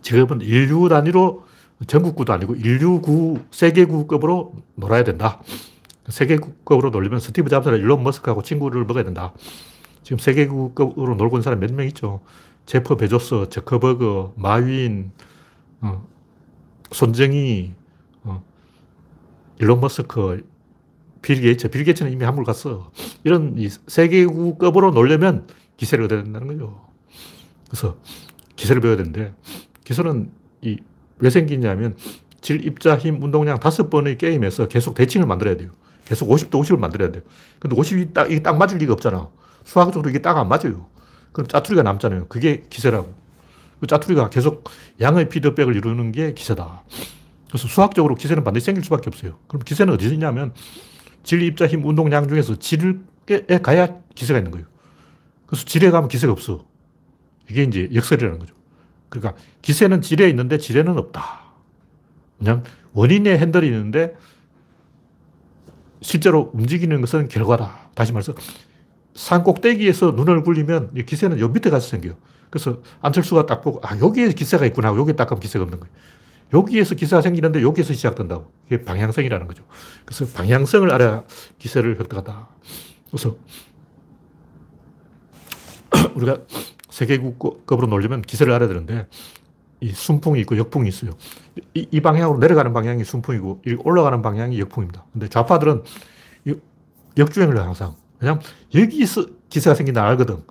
[0.01, 1.44] 지금은 인류 단위로
[1.87, 5.41] 전국구도 아니고 인류구, 세계구급으로 놀아야 된다.
[6.07, 9.33] 세계구급으로 놀려면 스티브 잡스나 일론 머스크하고 친구를 먹어야 된다.
[10.03, 12.21] 지금 세계구급으로 놀고 있는 사람 몇 명 있죠.
[12.65, 15.11] 제프 베조스, 저커버그, 마윈,
[15.81, 16.07] 어,
[16.91, 17.73] 손정희,
[18.23, 18.43] 어,
[19.59, 20.47] 일론 머스크,
[21.21, 22.91] 빌 게이츠, 빌 게이츠는 이미 한물 갔어.
[23.23, 23.55] 이런
[23.87, 25.47] 세계국급으로 놀려면
[25.77, 26.87] 기세를 얻어야 된다는 거죠.
[27.67, 27.97] 그래서
[28.55, 29.33] 기세를 배워야 되는데
[29.83, 30.77] 기술은 이,
[31.19, 31.95] 왜 생기냐면
[32.41, 35.71] 질, 입자, 힘, 운동량 다섯 번의 게임에서 계속 대칭을 만들어야 돼요.
[36.05, 37.23] 계속 50도 50을 만들어야 돼요.
[37.59, 39.29] 근데 50이 딱, 이게 딱 맞을 리가 없잖아.
[39.63, 40.87] 수학적으로 이게 딱 안 맞아요.
[41.31, 42.27] 그럼 짜투리가 남잖아요.
[42.27, 43.13] 그게 기세라고.
[43.79, 44.69] 그 짜투리가 계속
[45.01, 46.83] 양의 피드백을 이루는 게 기세다.
[47.49, 49.39] 그래서 수학적으로 기세는 반드시 생길 수밖에 없어요.
[49.47, 50.53] 그럼 기세는 어디서 있냐면
[51.23, 52.93] 질, 입자, 힘, 운동량 중에서 질에
[53.63, 54.67] 가야 기세가 있는 거예요.
[55.47, 56.63] 그래서 질에 가면 기세가 없어.
[57.49, 58.53] 이게 이제 역설이라는 거죠.
[59.19, 61.41] 그러니까 기세는 질에 있는데 질에는 없다.
[62.39, 62.63] 왜냐면
[62.93, 64.15] 원인의 핸들이 있는데
[66.01, 67.89] 실제로 움직이는 것은 결과다.
[67.95, 68.33] 다시 말해서
[69.13, 72.15] 산 꼭대기에서 눈을 굴리면 기세는 요 밑에 가서 생겨요.
[72.49, 74.89] 그래서 안철수가 딱 보고, 아, 여기에 기세가 있구나.
[74.89, 75.93] 여기에 딱 가면 기세가 없는 거예요.
[76.53, 78.51] 여기에서 기세가 생기는데 여기에서 시작된다고.
[78.67, 79.63] 이게 방향성이라는 거죠.
[80.05, 81.23] 그래서 방향성을 알아야
[81.57, 82.47] 기세를 획득하다.
[83.09, 83.35] 그래서
[86.15, 86.37] 우리가
[86.95, 89.07] 세계국급으로 놀려면 기세를 알아야 되는데
[89.81, 91.11] 이 순풍이 있고 역풍이 있어요.
[91.73, 95.03] 이, 이 방향으로 내려가는 방향이 순풍이고 올라가는 방향이 역풍입니다.
[95.11, 95.83] 근데 좌파들은
[97.17, 97.95] 역주행을 해 항상.
[98.19, 98.41] 왜냐면
[98.73, 100.43] 여기서 기세가 생긴다 알거든.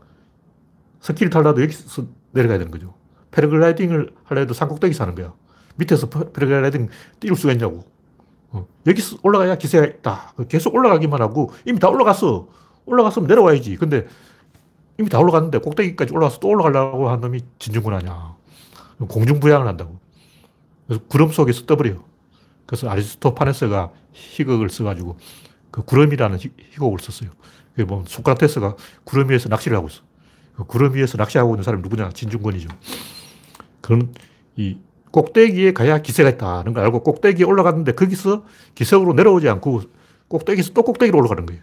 [1.01, 2.95] 스키를 탈라도 여기서 내려가야 되는 거죠.
[3.30, 5.32] 패러글라이딩을 하려도 산꼭대기 사는 거야.
[5.76, 6.88] 밑에서 패러글라이딩
[7.20, 7.84] 띄울 수가 있냐고.
[8.51, 8.66] 어.
[8.86, 10.34] 여기서 올라가야 기세가 있다.
[10.51, 12.49] 계속 올라가기만 하고 이미 다 올라갔어.
[12.84, 13.76] 올라갔으면 내려와야지.
[13.76, 14.07] 근데
[14.99, 18.36] 이미 다 올라갔는데 꼭대기까지 올라가서 또 올라가려고 한 놈이 진중군 아니야.
[19.09, 19.99] 공중부양을 한다고.
[20.86, 22.05] 그래서 구름 속에서 떠버려요.
[22.66, 25.18] 그래서 아리스토파네스가 희극을 써가지고
[25.70, 27.30] 그 구름이라는 희곡을 썼어요.
[27.72, 30.03] 그게 뭐 소크라테스가 구름 위에서 낚시를 하고 있어.
[30.57, 32.11] 그 구름 위에서 낚시하고 있는 사람이 누구냐?
[32.11, 32.68] 진중권이죠.
[33.80, 34.14] 그런
[34.57, 34.78] 이
[35.11, 39.82] 꼭대기에 가야 기세가 있다는 걸 알고 꼭대기에 올라갔는데 거기서 기석으로 내려오지 않고
[40.28, 41.62] 꼭대기에서 또 꼭대기로 올라가는 거예요.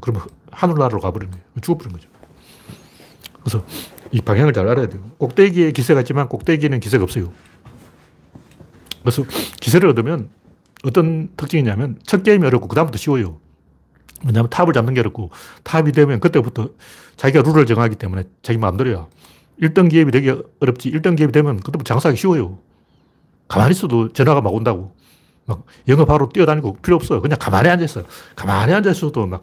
[0.00, 0.22] 그러면
[0.52, 1.44] 하늘나라로 가버리는 거예요.
[1.60, 2.08] 죽어버린 거죠.
[3.48, 3.64] 그래서
[4.12, 5.02] 이 방향을 잘 알아야 돼요.
[5.16, 7.32] 꼭대기에 기세가 있지만 꼭대기에는 기세가 없어요.
[9.00, 9.24] 그래서
[9.60, 10.28] 기세를 얻으면
[10.84, 13.40] 어떤 특징이냐면 첫 게임이 어렵고 그다음부터 쉬워요.
[14.26, 15.30] 왜냐하면 top을 잡는 게 어렵고
[15.64, 16.70] top이 되면 그때부터
[17.16, 19.06] 자기가 룰을 정하기 때문에 자기 마음대로야.
[19.62, 20.30] 1등 기업이 되기
[20.60, 22.58] 어렵지 1등 기업이 되면 그때부터 장사하기 쉬워요.
[23.48, 24.94] 가만히 있어도 전화가 막 온다고.
[25.46, 27.22] 막 영업하러 뛰어다니고 필요 없어요.
[27.22, 28.02] 그냥 가만히 앉아있어.
[28.36, 29.42] 가만히 앉아있어도 막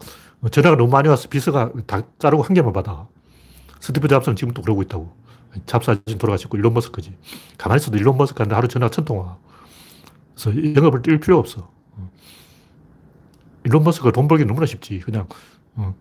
[0.52, 3.08] 전화가 너무 많이 와서 비서가 다 자르고 한 개만 받아.
[3.80, 5.16] 스티브 잡스는 지금도 그러고 있다고.
[5.66, 7.16] 잡스는 돌아가셨고 일론 머스크지.
[7.58, 9.38] 가만히 있어도 일론 머스크한테 하루 전화 천 통화.
[10.36, 11.70] 그래서 영업을 뛸 필요 없어.
[13.64, 15.00] 일론 머스크가 돈 벌기 너무나 쉽지.
[15.00, 15.28] 그냥
[15.76, 15.96] 어,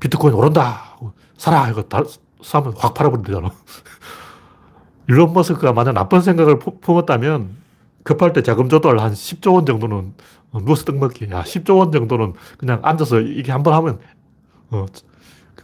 [0.00, 0.98] 비트코인 오른다.
[1.36, 1.68] 사라.
[1.70, 2.02] 이거 다
[2.42, 3.50] 사면 확 팔아버리면 되잖아.
[5.08, 7.56] 일론 머스크가 만약 나쁜 생각을 품었다면
[8.02, 10.14] 급할 때 자금 조달 한 10조 원 정도는
[10.52, 11.28] 어, 누워서 떡 먹기.
[11.30, 13.98] 야, 10조 원 정도는 그냥 앉아서 이게 한 번 하면
[14.70, 14.86] 어,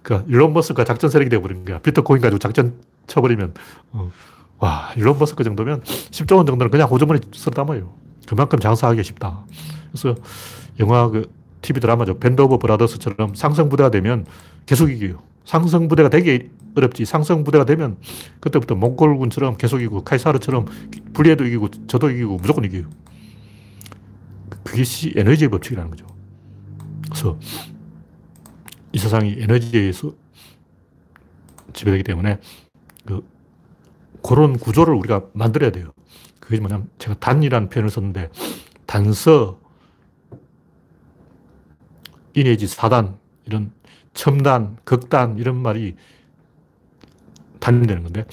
[0.02, 1.78] 그러니까 일론 머스크가 작전 세력이 되어버린 거야.
[1.78, 2.74] 비트코인 가지고 작전
[3.06, 3.54] 쳐버리면
[3.92, 4.10] 어,
[4.58, 7.92] 와, 일론 머스크 정도면 10조 원 정도는 그냥 호주머니 쓸어 담아요.
[8.26, 9.44] 그만큼 장사하기 쉽다.
[9.90, 10.14] 그래서
[10.80, 11.30] 영화 그
[11.62, 12.18] TV 드라마죠.
[12.18, 14.26] 밴드 오브 브라더스처럼 상승부대가 되면
[14.66, 15.22] 계속 이겨요.
[15.44, 17.04] 상승부대가 되기 어렵지.
[17.04, 17.96] 상승부대가 되면
[18.40, 20.66] 그때부터 몽골군처럼 계속 이기고 카이사르처럼
[21.12, 22.84] 불리해도 이기고 저도 이기고 무조건 이겨요.
[24.64, 24.84] 그게
[25.16, 26.06] 에너지의 법칙이라는 거죠.
[27.10, 27.38] 그래서
[28.92, 30.12] 이 세상이 에너지에서
[31.72, 32.38] 지배되기 때문에
[33.06, 33.26] 그
[34.22, 35.92] 그런 구조를 우리가 만들어야 돼요.
[36.40, 38.30] 그게 뭐냐면 제가 단이라는 표현을 썼는데
[38.86, 39.60] 단서,
[42.34, 43.72] 이내지 사단, 이런
[44.14, 45.96] 첨단, 극단 이런 말이
[47.58, 48.24] 단되는 건데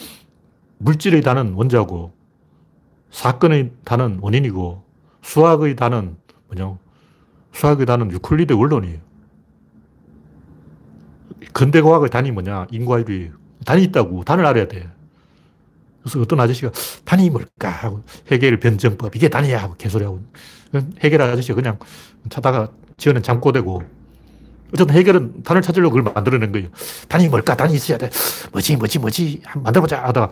[0.80, 2.14] 물질의 단은 원자고
[3.12, 4.84] 사건의 단은 원인이고
[5.22, 6.78] 수학의 단은 뭐냐
[7.53, 9.09] 수학의 단은 유클리드 원론이에요.
[11.53, 13.31] 근대 과학의 단이 뭐냐 인과율이
[13.65, 14.87] 단이 있다고 단을 알아야 돼.
[16.01, 16.71] 그래서 어떤 아저씨가
[17.05, 20.21] 단이 뭘까 하고 해겔 변정법 이게 단이야 하고 개소리하고
[21.01, 21.77] 해겔 아저씨가 그냥
[22.29, 23.83] 찾다가 지어낸 잠꼬대고
[24.73, 26.67] 어쨌든 해결은 단을 찾으려고 그걸 만들어낸 거예요.
[27.07, 27.55] 단이 뭘까?
[27.55, 28.09] 단이 있어야 돼.
[28.51, 29.41] 뭐지, 뭐지, 뭐지?
[29.55, 30.31] 만들어보자 하다가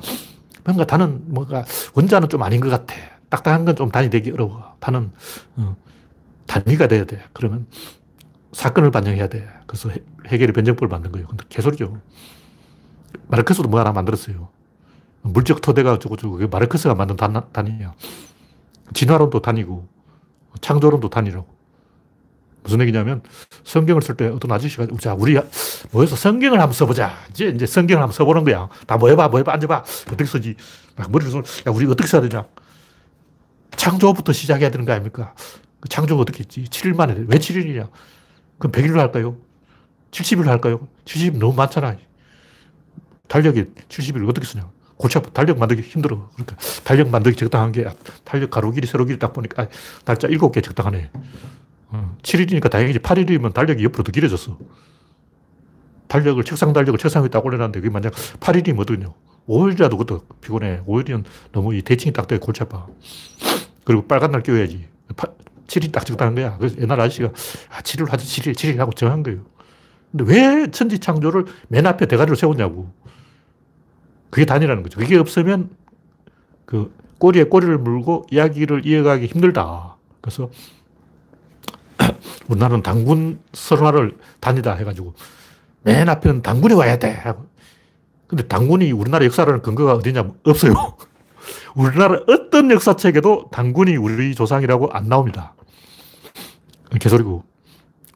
[0.64, 2.94] 뭔가 단은 뭔가 원자는 좀 아닌 것 같아.
[3.30, 4.76] 딱딱한 건 좀 단이 되기 어려워.
[4.80, 5.12] 단은
[5.56, 5.76] 어,
[6.46, 7.20] 단위가 돼야 돼.
[7.34, 7.66] 그러면
[8.58, 9.48] 사건을 반영해야 돼.
[9.68, 9.92] 그래서
[10.26, 11.28] 해결의 변정법을 만든 거예요.
[11.28, 12.02] 근데 개소리죠.
[13.28, 14.50] 마르크스도 뭐 하나 만들었어요.
[15.22, 17.94] 물적 토대가 그게 마르크스가 만든 단, 단위예요.
[18.96, 19.88] 진화론도 단위고
[20.60, 21.46] 창조론도 단위라고.
[22.64, 23.22] 무슨 얘기냐면
[23.64, 25.40] 성경을 쓸 때 어떤 아저씨가 자 우리
[25.92, 27.14] 모여서 성경을 한번 써보자.
[27.30, 28.70] 이제 이제 성경을 한번 써보는 거야.
[28.88, 29.84] 다 모여봐, 모여봐, 앉아봐.
[30.08, 30.56] 어떻게 쓰지?
[30.96, 31.38] 막 머리를 써.
[31.38, 32.44] 야 우리 어떻게 써야 되냐?
[33.76, 35.36] 창조부터 시작해야 되는 거 아닙니까?
[35.80, 36.64] 그 창조가 어떻게 했지?
[36.64, 37.88] 7일 만에 왜 7일이냐?
[38.58, 39.38] 그럼 100일로 할까요?
[40.12, 40.88] 70일 할까요?
[41.06, 41.96] 70일 너무 많잖아.
[43.28, 44.70] 달력에 70일 어떻게 쓰냐?
[44.96, 45.30] 골치 아파.
[45.30, 46.30] 달력 만들기 힘들어.
[46.34, 47.86] 그러니까 달력 만들기 적당한 게
[48.24, 49.68] 달력 가로 길이 세로 길이 딱 보니까 아,
[50.06, 51.12] 날짜 7개 적당하네.
[51.90, 53.00] 어, 7일이니까 다행이지.
[53.00, 54.58] 8일이면 달력이 옆으로 더 길어졌어.
[56.08, 59.14] 달력을, 책상 달력을 책상 위에 딱 올려놨는데 그게 만약 8일이면 어떠냐.
[59.48, 60.82] 5일이라도 그것도 피곤해.
[60.86, 62.38] 5일이면 너무 이 대칭이 딱 돼.
[62.40, 62.88] 골치 아파.
[63.84, 64.88] 그리고 빨간 날 끼워야지.
[65.68, 66.58] 7일 딱 적당한 거야.
[66.58, 67.30] 그래서 옛날 아저씨가
[67.70, 69.42] 아, 7일 하지, 7일, 7일 하고 정한 거예요.
[70.12, 72.90] 근데 왜 천지창조를 맨 앞에 대가리로 세웠냐고.
[74.30, 75.00] 그게 단이라는 거죠.
[75.00, 75.70] 그게 없으면
[76.66, 79.96] 그 꼬리에 꼬리를 물고 이야기를 이어가기 힘들다.
[80.22, 80.50] 그래서
[82.48, 85.14] 우리나라는 당군 설화를 단이다 해가지고
[85.84, 87.22] 맨 앞에는 당군이 와야 돼.
[88.28, 90.74] 근데 당군이 우리나라 역사라는 근거가 어디냐 없어요.
[91.78, 95.54] 우리나라 어떤 역사책에도 당군이 우리 조상이라고 안 나옵니다.
[97.00, 97.44] 개소리고.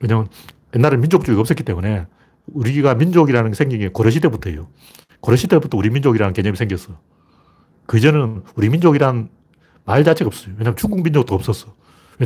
[0.01, 0.27] 왜냐면
[0.75, 2.07] 옛날에 민족주의가 없었기 때문에
[2.47, 4.67] 우리가 민족이라는 게 생긴 게 고려시대부터예요.
[5.19, 6.97] 고려시대부터 우리 민족이라는 개념이 생겼어.
[7.85, 9.29] 그전에는 우리 민족이란
[9.85, 10.55] 말 자체가 없어요.
[10.57, 11.75] 왜냐면 중국 민족도 없었어.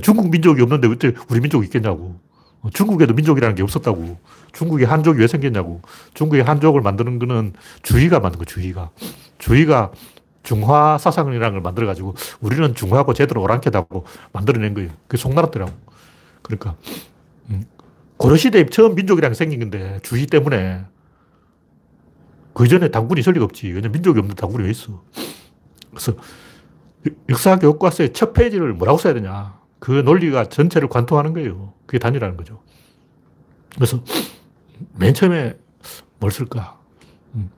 [0.02, 2.18] 중국 민족이 없는데 어째 우리 민족이 있겠냐고.
[2.62, 4.18] 어, 중국에도 민족이라는 게 없었다고.
[4.54, 5.82] 중국에 한족이 왜 생겼냐고.
[6.14, 8.90] 중국에 한족을 만드는 거는 주의가 만든 거, 주의가.
[9.38, 9.92] 주의가
[10.46, 14.91] 중화 사상이라는 걸 만들어가지고 우리는 중화하고 제대로 오랑캐다고 만들어낸 거예요.
[15.08, 15.74] 그게 송나라 때라고.
[16.41, 16.76] 그러니까,
[17.50, 17.64] 음,
[18.18, 20.86] 고려시대에 처음 민족이라는 게 생긴 건데 주의 때문에
[22.54, 23.68] 그 전에 당군이 있을 리가 없지.
[23.68, 25.04] 왜냐면 민족이 없는 당군이 왜 있어.
[25.89, 26.14] 그래서
[27.28, 29.60] 역사 교과서의 첫 페이지를 뭐라고 써야 되냐.
[29.80, 31.74] 그 논리가 전체를 관통하는 거예요.
[31.86, 32.62] 그게 단위라는 거죠.
[33.76, 34.02] 그래서
[34.93, 35.58] 맨 처음에
[36.20, 36.80] 뭘 쓸까?
[37.34, 37.52] 음,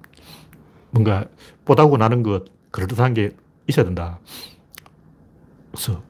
[0.89, 1.25] 뭔가
[1.65, 2.45] 뽀다고 나는 것,
[2.77, 3.31] 그럴듯한 게
[3.65, 4.19] 있어야 된다.
[5.71, 6.03] 그래서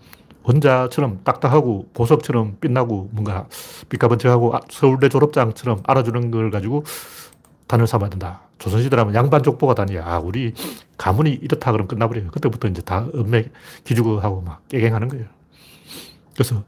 [0.44, 3.48] 원자처럼 딱딱하고 보석처럼 빛나고 뭔가
[3.90, 6.84] 삐까번쩍하고 아, 서울대 졸업장처럼 알아주는 걸 가지고
[7.68, 8.42] 단을 삼아야 된다.
[8.60, 10.06] 조선시대라면 양반 족보가 단이야.
[10.06, 10.54] 아, 우리
[10.98, 12.32] 가문이 이렇다 그러면 끝나버려요.
[12.32, 13.52] 그때부터 이제 다 음맥
[13.86, 15.26] 기죽어하고 막 깨갱하는 거예요.
[16.34, 16.64] 그래서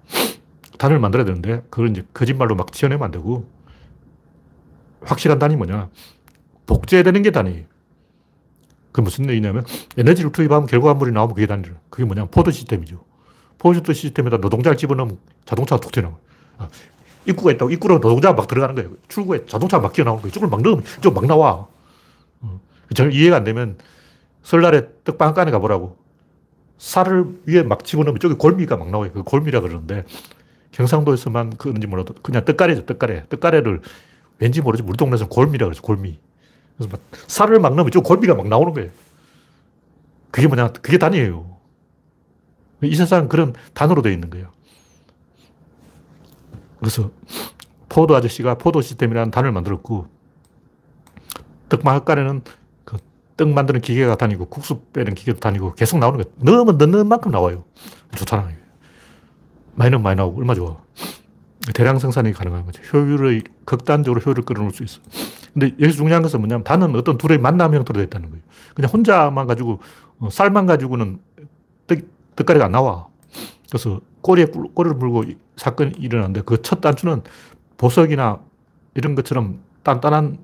[0.77, 3.49] 단을 만들어야 되는데 그걸 이제 거짓말로 막 지어내면 안 되고
[5.01, 5.89] 확실한 단이 뭐냐.
[6.67, 7.65] 복제되는 게 단이에요.
[8.99, 9.65] 그 무슨 얘기냐면
[9.97, 11.75] 에너지를 투입하면 결과물이 나오면 그게 단위로.
[11.89, 13.01] 그게 뭐냐 포드 시스템이죠.
[13.57, 16.19] 포드 시스템에다 노동자를 집어넣으면 자동차가 툭 튀어나와요.
[16.57, 16.67] 아,
[17.25, 18.91] 입구가 있다고 입구로 노동자가 막 들어가는 거예요.
[19.07, 20.29] 출구에 자동차가 막 끼어나오는 거예요.
[20.29, 21.67] 이쪽을 막 넣으면 이쪽 막 나와.
[22.93, 23.77] 저 이해가 안 되면
[24.43, 25.97] 설날에 떡방간에 가보라고.
[26.77, 29.11] 살을 위에 막 집어넣으면 저기 골미가 막 나와요.
[29.13, 30.05] 그 골미라 그러는데
[30.71, 32.85] 경상도에서만 그런지 몰라도 그냥 떡가래죠.
[32.85, 33.25] 떡가래.
[33.29, 33.81] 떡가래를
[34.39, 35.81] 왠지 모르지 우리 동네에서 골미라 그러죠.
[35.81, 36.19] 골미.
[36.79, 38.89] 그래서 막 살을 막 넣으면 저 골미가 막 나오는 거예요.
[40.31, 40.69] 그게 뭐냐.
[40.71, 41.57] 그게 단이에요.
[42.83, 44.49] 이 세상은 그런 단어로 되어 있는 거예요.
[46.79, 47.11] 그래서
[47.89, 50.07] 포도 아저씨가 포도 시스템이라는 단어를 만들었고
[51.67, 52.41] 떡마을간에는
[53.35, 56.33] 떡 만드는 기계가 다니고 국수 빼는 기계도 다니고 계속 나오는 거예요.
[56.37, 57.65] 넣으면 넣는 만큼 나와요.
[58.15, 58.55] 좋잖아요.
[59.75, 60.77] 많이 넣으면 많이 나오고 얼마 좋아.
[61.73, 62.81] 대량 생산이 가능한 거죠.
[62.93, 65.01] 효율을, 극단적으로 효율을 끌어놓을 수 있어.
[65.53, 68.43] 근데 여기서 중요한 것은 뭐냐면 단은 어떤 둘의 만남 형태로 있다는 거예요.
[68.75, 69.79] 그냥 혼자만 가지고,
[70.19, 71.19] 어, 쌀만 가지고는
[71.87, 71.99] 떡,
[72.35, 73.07] 떡가리가 안 나와.
[73.69, 75.23] 그래서 꼬리에 꼬리를 물고
[75.57, 77.21] 사건이 일어났는데 그 첫 단추는
[77.77, 78.39] 보석이나
[78.95, 80.39] 이런 것처럼 단단한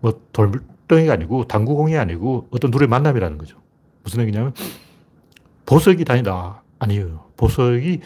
[0.00, 0.52] 뭐 돌,
[0.88, 3.58] 덩이가 아니고 당구공이 아니고 어떤 둘의 만남이라는 거죠.
[4.02, 4.54] 무슨 얘기냐면
[5.66, 6.62] 보석이 다니다.
[6.78, 7.24] 아니에요.
[7.36, 8.00] 보석이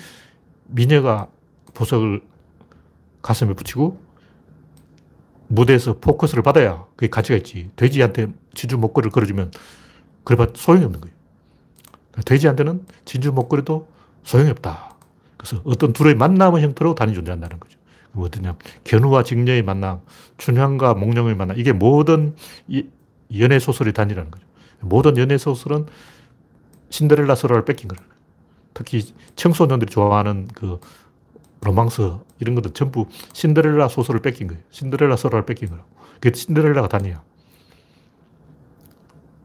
[0.66, 1.28] 미녀가
[1.74, 2.22] 보석을
[3.26, 4.00] 가슴에 붙이고
[5.48, 7.70] 무대에서 포커스를 받아야 그게 가치가 있지.
[7.74, 9.50] 돼지한테 진주 목걸이를 걸어주면
[10.22, 11.14] 그래봐 소용이 없는 거예요.
[12.24, 13.88] 돼지한테는 진주 목걸이도
[14.22, 14.94] 소용이 없다.
[15.36, 17.78] 그래서 어떤 둘의 만남의 형태로 단위 존재한다는 거죠.
[18.14, 18.56] 어디냐.
[18.84, 20.00] 견우와 직녀의 만남,
[20.38, 21.58] 춘향과 몽룡의 만남.
[21.58, 22.34] 이게 모든
[23.36, 24.46] 연애 소설의 단위라는 거죠.
[24.80, 25.86] 모든 연애 소설은
[26.90, 28.08] 신데렐라 설화를 뺏긴 거예요.
[28.72, 30.80] 특히 청소년들이 좋아하는 그
[31.60, 34.62] 로망스 이런 것들 전부 신데렐라 소설을 뺏긴 거예요.
[34.70, 35.84] 신데렐라 설화를 뺏긴 거예요.
[36.20, 37.22] 그게 신데렐라가 단위야.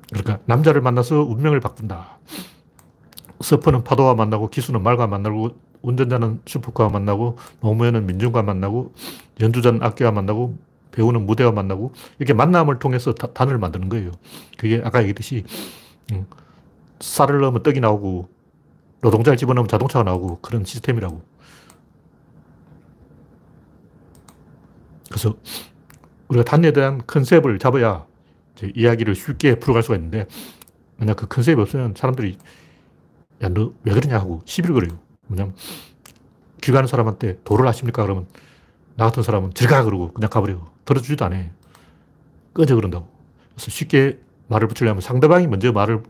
[0.09, 2.19] 그러니까 남자를 만나서 운명을 바꾼다.
[3.39, 8.93] 서퍼는 파도와 만나고 기수는 말과 만나고 운전자는 슈퍼카와 만나고 노무현은 민중과 만나고
[9.39, 10.57] 연주자는 악기와 만나고
[10.91, 14.11] 배우는 무대와 만나고 이렇게 만남을 통해서 단을 만드는 거예요.
[14.57, 15.45] 그게 아까 얘기했듯이
[16.11, 16.27] 음,
[16.99, 18.29] 쌀을 넣으면 떡이 나오고
[19.01, 21.21] 노동자를 집어넣으면 자동차가 나오고 그런 시스템이라고.
[25.11, 25.35] 그래서
[26.29, 28.05] 우리가 단에 대한 컨셉을 잡아야
[28.75, 30.27] 이야기를 쉽게 풀어갈 수가 있는데
[30.97, 32.37] 만약 그 컨셉이 없으면 사람들이
[33.43, 34.99] 야, 너 왜 그러냐 하고 시비를 걸어요.
[35.27, 35.55] 뭐냐면
[36.61, 38.03] 길 가는 사람한테 도를 하십니까?
[38.03, 38.27] 그러면
[38.95, 40.71] 나 같은 사람은 들가 그러고 그냥 가버려.
[40.85, 41.43] 들어주지도 않아.
[42.53, 43.07] 꺼져 그런다고.
[43.55, 46.03] 그래서 쉽게 말을 붙이려면 상대방이 먼저 말을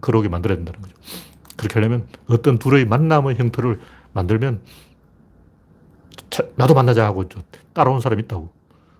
[0.00, 0.94] 걸어오게 만들어야 된다는 거죠.
[1.56, 3.80] 그렇게 하려면 어떤 둘의 만남의 형태를
[4.12, 4.60] 만들면
[6.56, 7.24] 나도 만나자 하고
[7.72, 8.50] 따라온 사람이 있다고.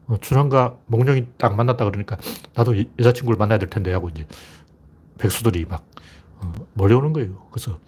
[0.08, 2.18] 어, 준환과 몽룡이 딱 만났다 그러니까
[2.54, 4.26] 나도 여자친구를 만나야 될 텐데 하고 이제
[5.18, 5.84] 백수들이 막
[6.40, 7.46] 어, 몰려오는 거예요.
[7.50, 7.78] 그래서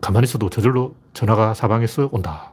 [0.00, 2.52] 가만히 있어도 저절로 전화가 사방에서 온다.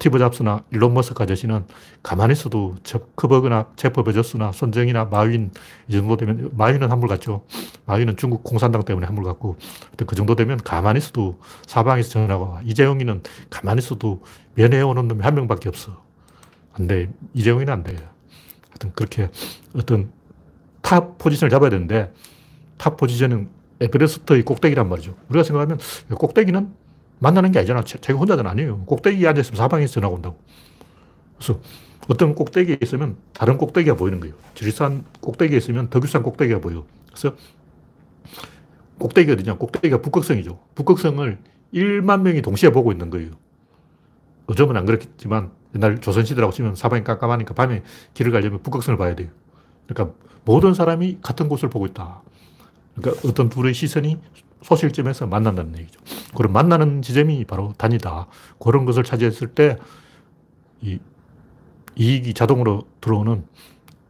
[0.00, 1.66] 스티브 잡스나 일론 머스크 아저씨는
[2.02, 5.50] 가만히 있어도 저커버그나 제프 베조스나 손정의나 마윈
[5.88, 7.44] 이 정도 되면 마윈은 한물 갔죠.
[7.84, 9.58] 마윈은 중국 공산당 때문에 한물 갔고
[10.06, 12.60] 그 정도 되면 가만히 있어도 사방에서 전화가 와.
[12.64, 14.22] 이재용이는 가만히 있어도
[14.54, 16.02] 면회 오는 놈이 한 명밖에 없어.
[16.72, 17.10] 안 돼.
[17.34, 17.94] 이재용이는 안 돼.
[18.70, 19.28] 하여튼 그렇게
[19.74, 20.10] 어떤
[20.80, 22.10] top position을 잡아야 되는데
[22.78, 25.14] top position은 에베레스트의 꼭대기란 말이죠.
[25.28, 25.78] 우리가 생각하면
[26.16, 26.72] 꼭대기는
[27.20, 27.84] 만나는 게 아니잖아.
[27.84, 28.84] 자기 혼자는 아니에요.
[28.86, 30.38] 꼭대기에 앉아있으면 사방에서 전화가 온다고.
[31.36, 31.60] 그래서
[32.08, 34.34] 어떤 꼭대기에 있으면 다른 꼭대기가 보이는 거예요.
[34.54, 36.84] 지리산 꼭대기에 있으면 덕유산 꼭대기가 보여.
[37.08, 37.36] 그래서
[38.98, 39.56] 꼭대기가 어디냐?
[39.56, 40.58] 꼭대기가 북극성이죠.
[40.74, 41.38] 북극성을
[41.72, 43.30] 1만 명이 동시에 보고 있는 거예요.
[44.48, 47.82] 요즘은 안 그렇겠지만 옛날 조선시대라고 치면 사방이 깜깜하니까 밤에
[48.14, 49.28] 길을 가려면 북극성을 봐야 돼요.
[49.86, 52.22] 그러니까 모든 사람이 같은 곳을 보고 있다.
[52.96, 54.18] 그러니까 어떤 둘의 시선이
[54.62, 56.00] 소실점에서 만난다는 얘기죠.
[56.36, 58.26] 그럼 만나는 지점이 바로 단이다.
[58.58, 59.78] 그런 것을 차지했을 때,
[60.80, 60.98] 이,
[61.96, 63.44] 이익이 자동으로 들어오는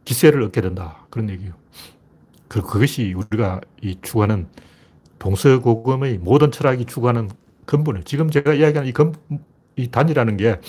[0.05, 1.05] 기세를 얻게 된다.
[1.09, 1.53] 그런 얘기예요.
[2.47, 4.47] 그, 그것이 우리가 이 추구하는
[5.19, 7.29] 동서고금의 모든 철학이 추구하는
[7.65, 8.03] 근본이에요.
[8.03, 9.13] 지금 제가 이야기하는 이 근,
[9.75, 10.59] 이 단이라는 게,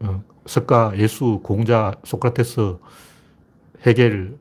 [0.00, 2.76] 어, 석가, 예수, 공자, 소크라테스,
[3.86, 4.38] 헤겔,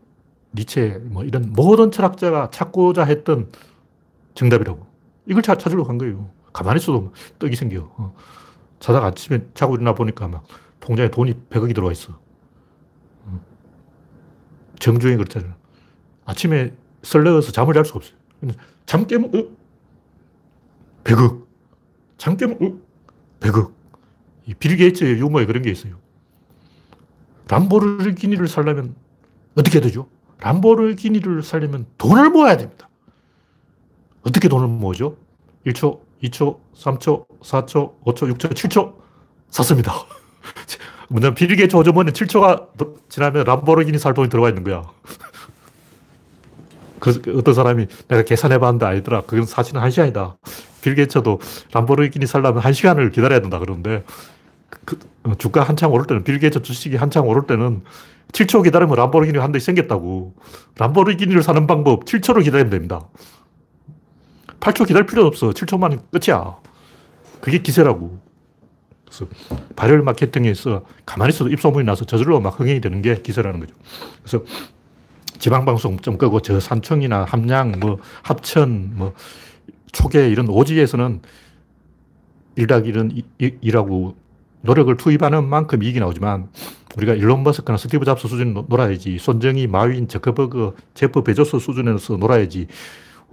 [0.56, 3.50] 니체, 뭐 이런 모든 철학자가 찾고자 했던
[4.36, 4.86] 정답이라고.
[5.28, 6.30] 이걸 찾, 찾으려고 한 거예요.
[6.52, 7.90] 가만히 있어도 떡이 생겨.
[7.98, 8.16] 어.
[8.80, 10.44] 자다가 아침에 자고 일어나 보니까 막
[10.80, 12.14] 통장에 돈이 100억이 들어와 있어.
[13.26, 13.42] 어.
[14.80, 15.54] 정주행 그렇잖아요.
[16.26, 16.74] 아침에
[17.04, 18.18] 설레어서 잠을 잘 수가 없어요.
[18.86, 19.48] 잠 깨면, 어?
[21.04, 21.46] 100억.
[22.18, 22.80] 잠 깨면, 어?
[23.40, 23.72] 100억.
[24.46, 25.96] 이 빌 게이츠의 유머에 그런 게 있어요.
[27.48, 28.96] 람보르기니를 살려면
[29.56, 30.10] 어떻게 해야 되죠?
[30.40, 32.90] 람보르기니를 살려면 돈을 모아야 됩니다.
[34.26, 35.18] 어떻게 돈을 모으죠?
[35.66, 38.94] 1초, 2초, 3초, 4초, 5초, 6초, 7초
[39.50, 39.94] 샀습니다.
[41.10, 42.68] 뭐냐, 빌게이츠 호주머니 7초가
[43.10, 44.84] 지나면 람보르기니 살 돈이 들어가 있는 거야.
[47.00, 49.22] 그 어떤 사람이 내가 계산해 봤는데 아니더라.
[49.22, 50.38] 그건 사실은 한 시간이다.
[50.82, 51.40] 빌게이츠도
[51.72, 54.04] 람보르기니 살려면 한 시간을 기다려야 된다 그러는데
[54.86, 57.84] 그, 어, 주가 한창 오를 때는 빌게이츠 주식이 한창 오를 때는
[58.32, 60.34] 7초 기다리면 람보르기니가 한 대씩 생겼다고.
[60.78, 63.08] 람보르기니를 사는 방법 7초를 기다리면 됩니다.
[64.64, 65.50] 8초 기다릴 필요 없어.
[65.50, 66.56] 7초만 끝이야.
[67.42, 68.18] 그게 기세라고.
[69.06, 69.28] 그래서
[69.76, 73.76] 발열 마케팅에서 가만히 있어도 입소문이 나서 저절로 막 흥행이 되는 게 기세라는 거죠.
[74.22, 74.46] 그래서
[75.38, 79.14] 지방방송 좀 끄고 저 산청이나 함양, 뭐 합천, 뭐
[79.92, 81.22] 초계 이런 오지에서는
[82.56, 84.16] 일닭 일은 일하고
[84.62, 86.48] 노력을 투입하는 만큼 이익이 나오지만
[86.96, 92.68] 우리가 일론 머스크나 스티브 잡스 수준 놀아야지 손정의, 마윈, 저커버그, 제프 베조스 수준에서 놀아야지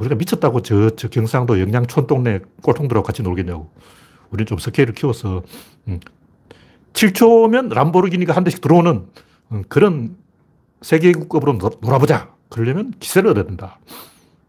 [0.00, 3.70] 우리가 미쳤다고 저, 저 경상도 영양촌 동네 꼴통들하고 같이 놀겠냐고.
[4.30, 5.42] 우리는 좀 스케일을 키워서,
[5.88, 6.00] 음,
[6.92, 9.06] 7초면 람보르기니가 한 대씩 들어오는
[9.52, 10.16] 음, 그런
[10.80, 12.34] 세계구급으로 놀아보자.
[12.48, 13.78] 그러려면 기세를 얻어야 된다.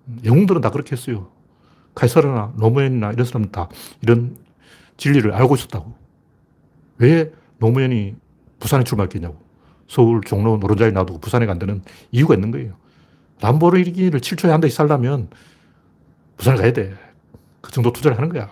[0.08, 1.30] 음, 영웅들은 다 그렇게 했어요.
[1.94, 3.68] 카이사르나 노무현이나 이런 사람은 다
[4.02, 4.38] 이런
[4.98, 5.94] 진리를 알고 있었다고.
[7.00, 8.16] 왜 노무현이
[8.60, 9.38] 부산에 출마했겠냐고.
[9.88, 12.76] 서울 종로 노른자에 놔두고 부산에 간다는 이유가 있는 거예요.
[13.42, 15.30] 람보르기니를 7초에 한 대씩 살려면
[16.38, 16.94] 부산을 가야 돼.
[17.62, 18.50] 그 정도 투자를 하는 거야.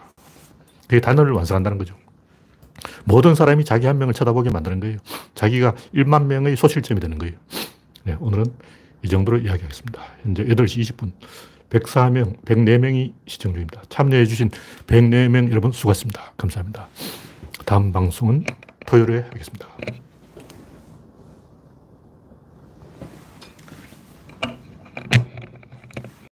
[0.88, 1.96] 그게 단어를 완성한다는 거죠.
[3.04, 4.98] 모든 사람이 자기 한 명을 쳐다보게 만드는 거예요.
[5.36, 7.36] 자기가 1만 명의 소실점이 되는 거예요.
[8.04, 8.46] 네, 오늘은
[9.04, 10.02] 이 정도로 이야기하겠습니다.
[10.24, 11.12] 현재 8시 20분.
[11.70, 13.84] 104명, 104명이 시청 중입니다.
[13.90, 14.50] 참여해주신
[14.88, 16.34] 104명 여러분 수고하셨습니다.
[16.36, 16.88] 감사합니다.
[17.66, 18.44] 다음 방송은
[18.88, 19.68] 토요일에 하겠습니다.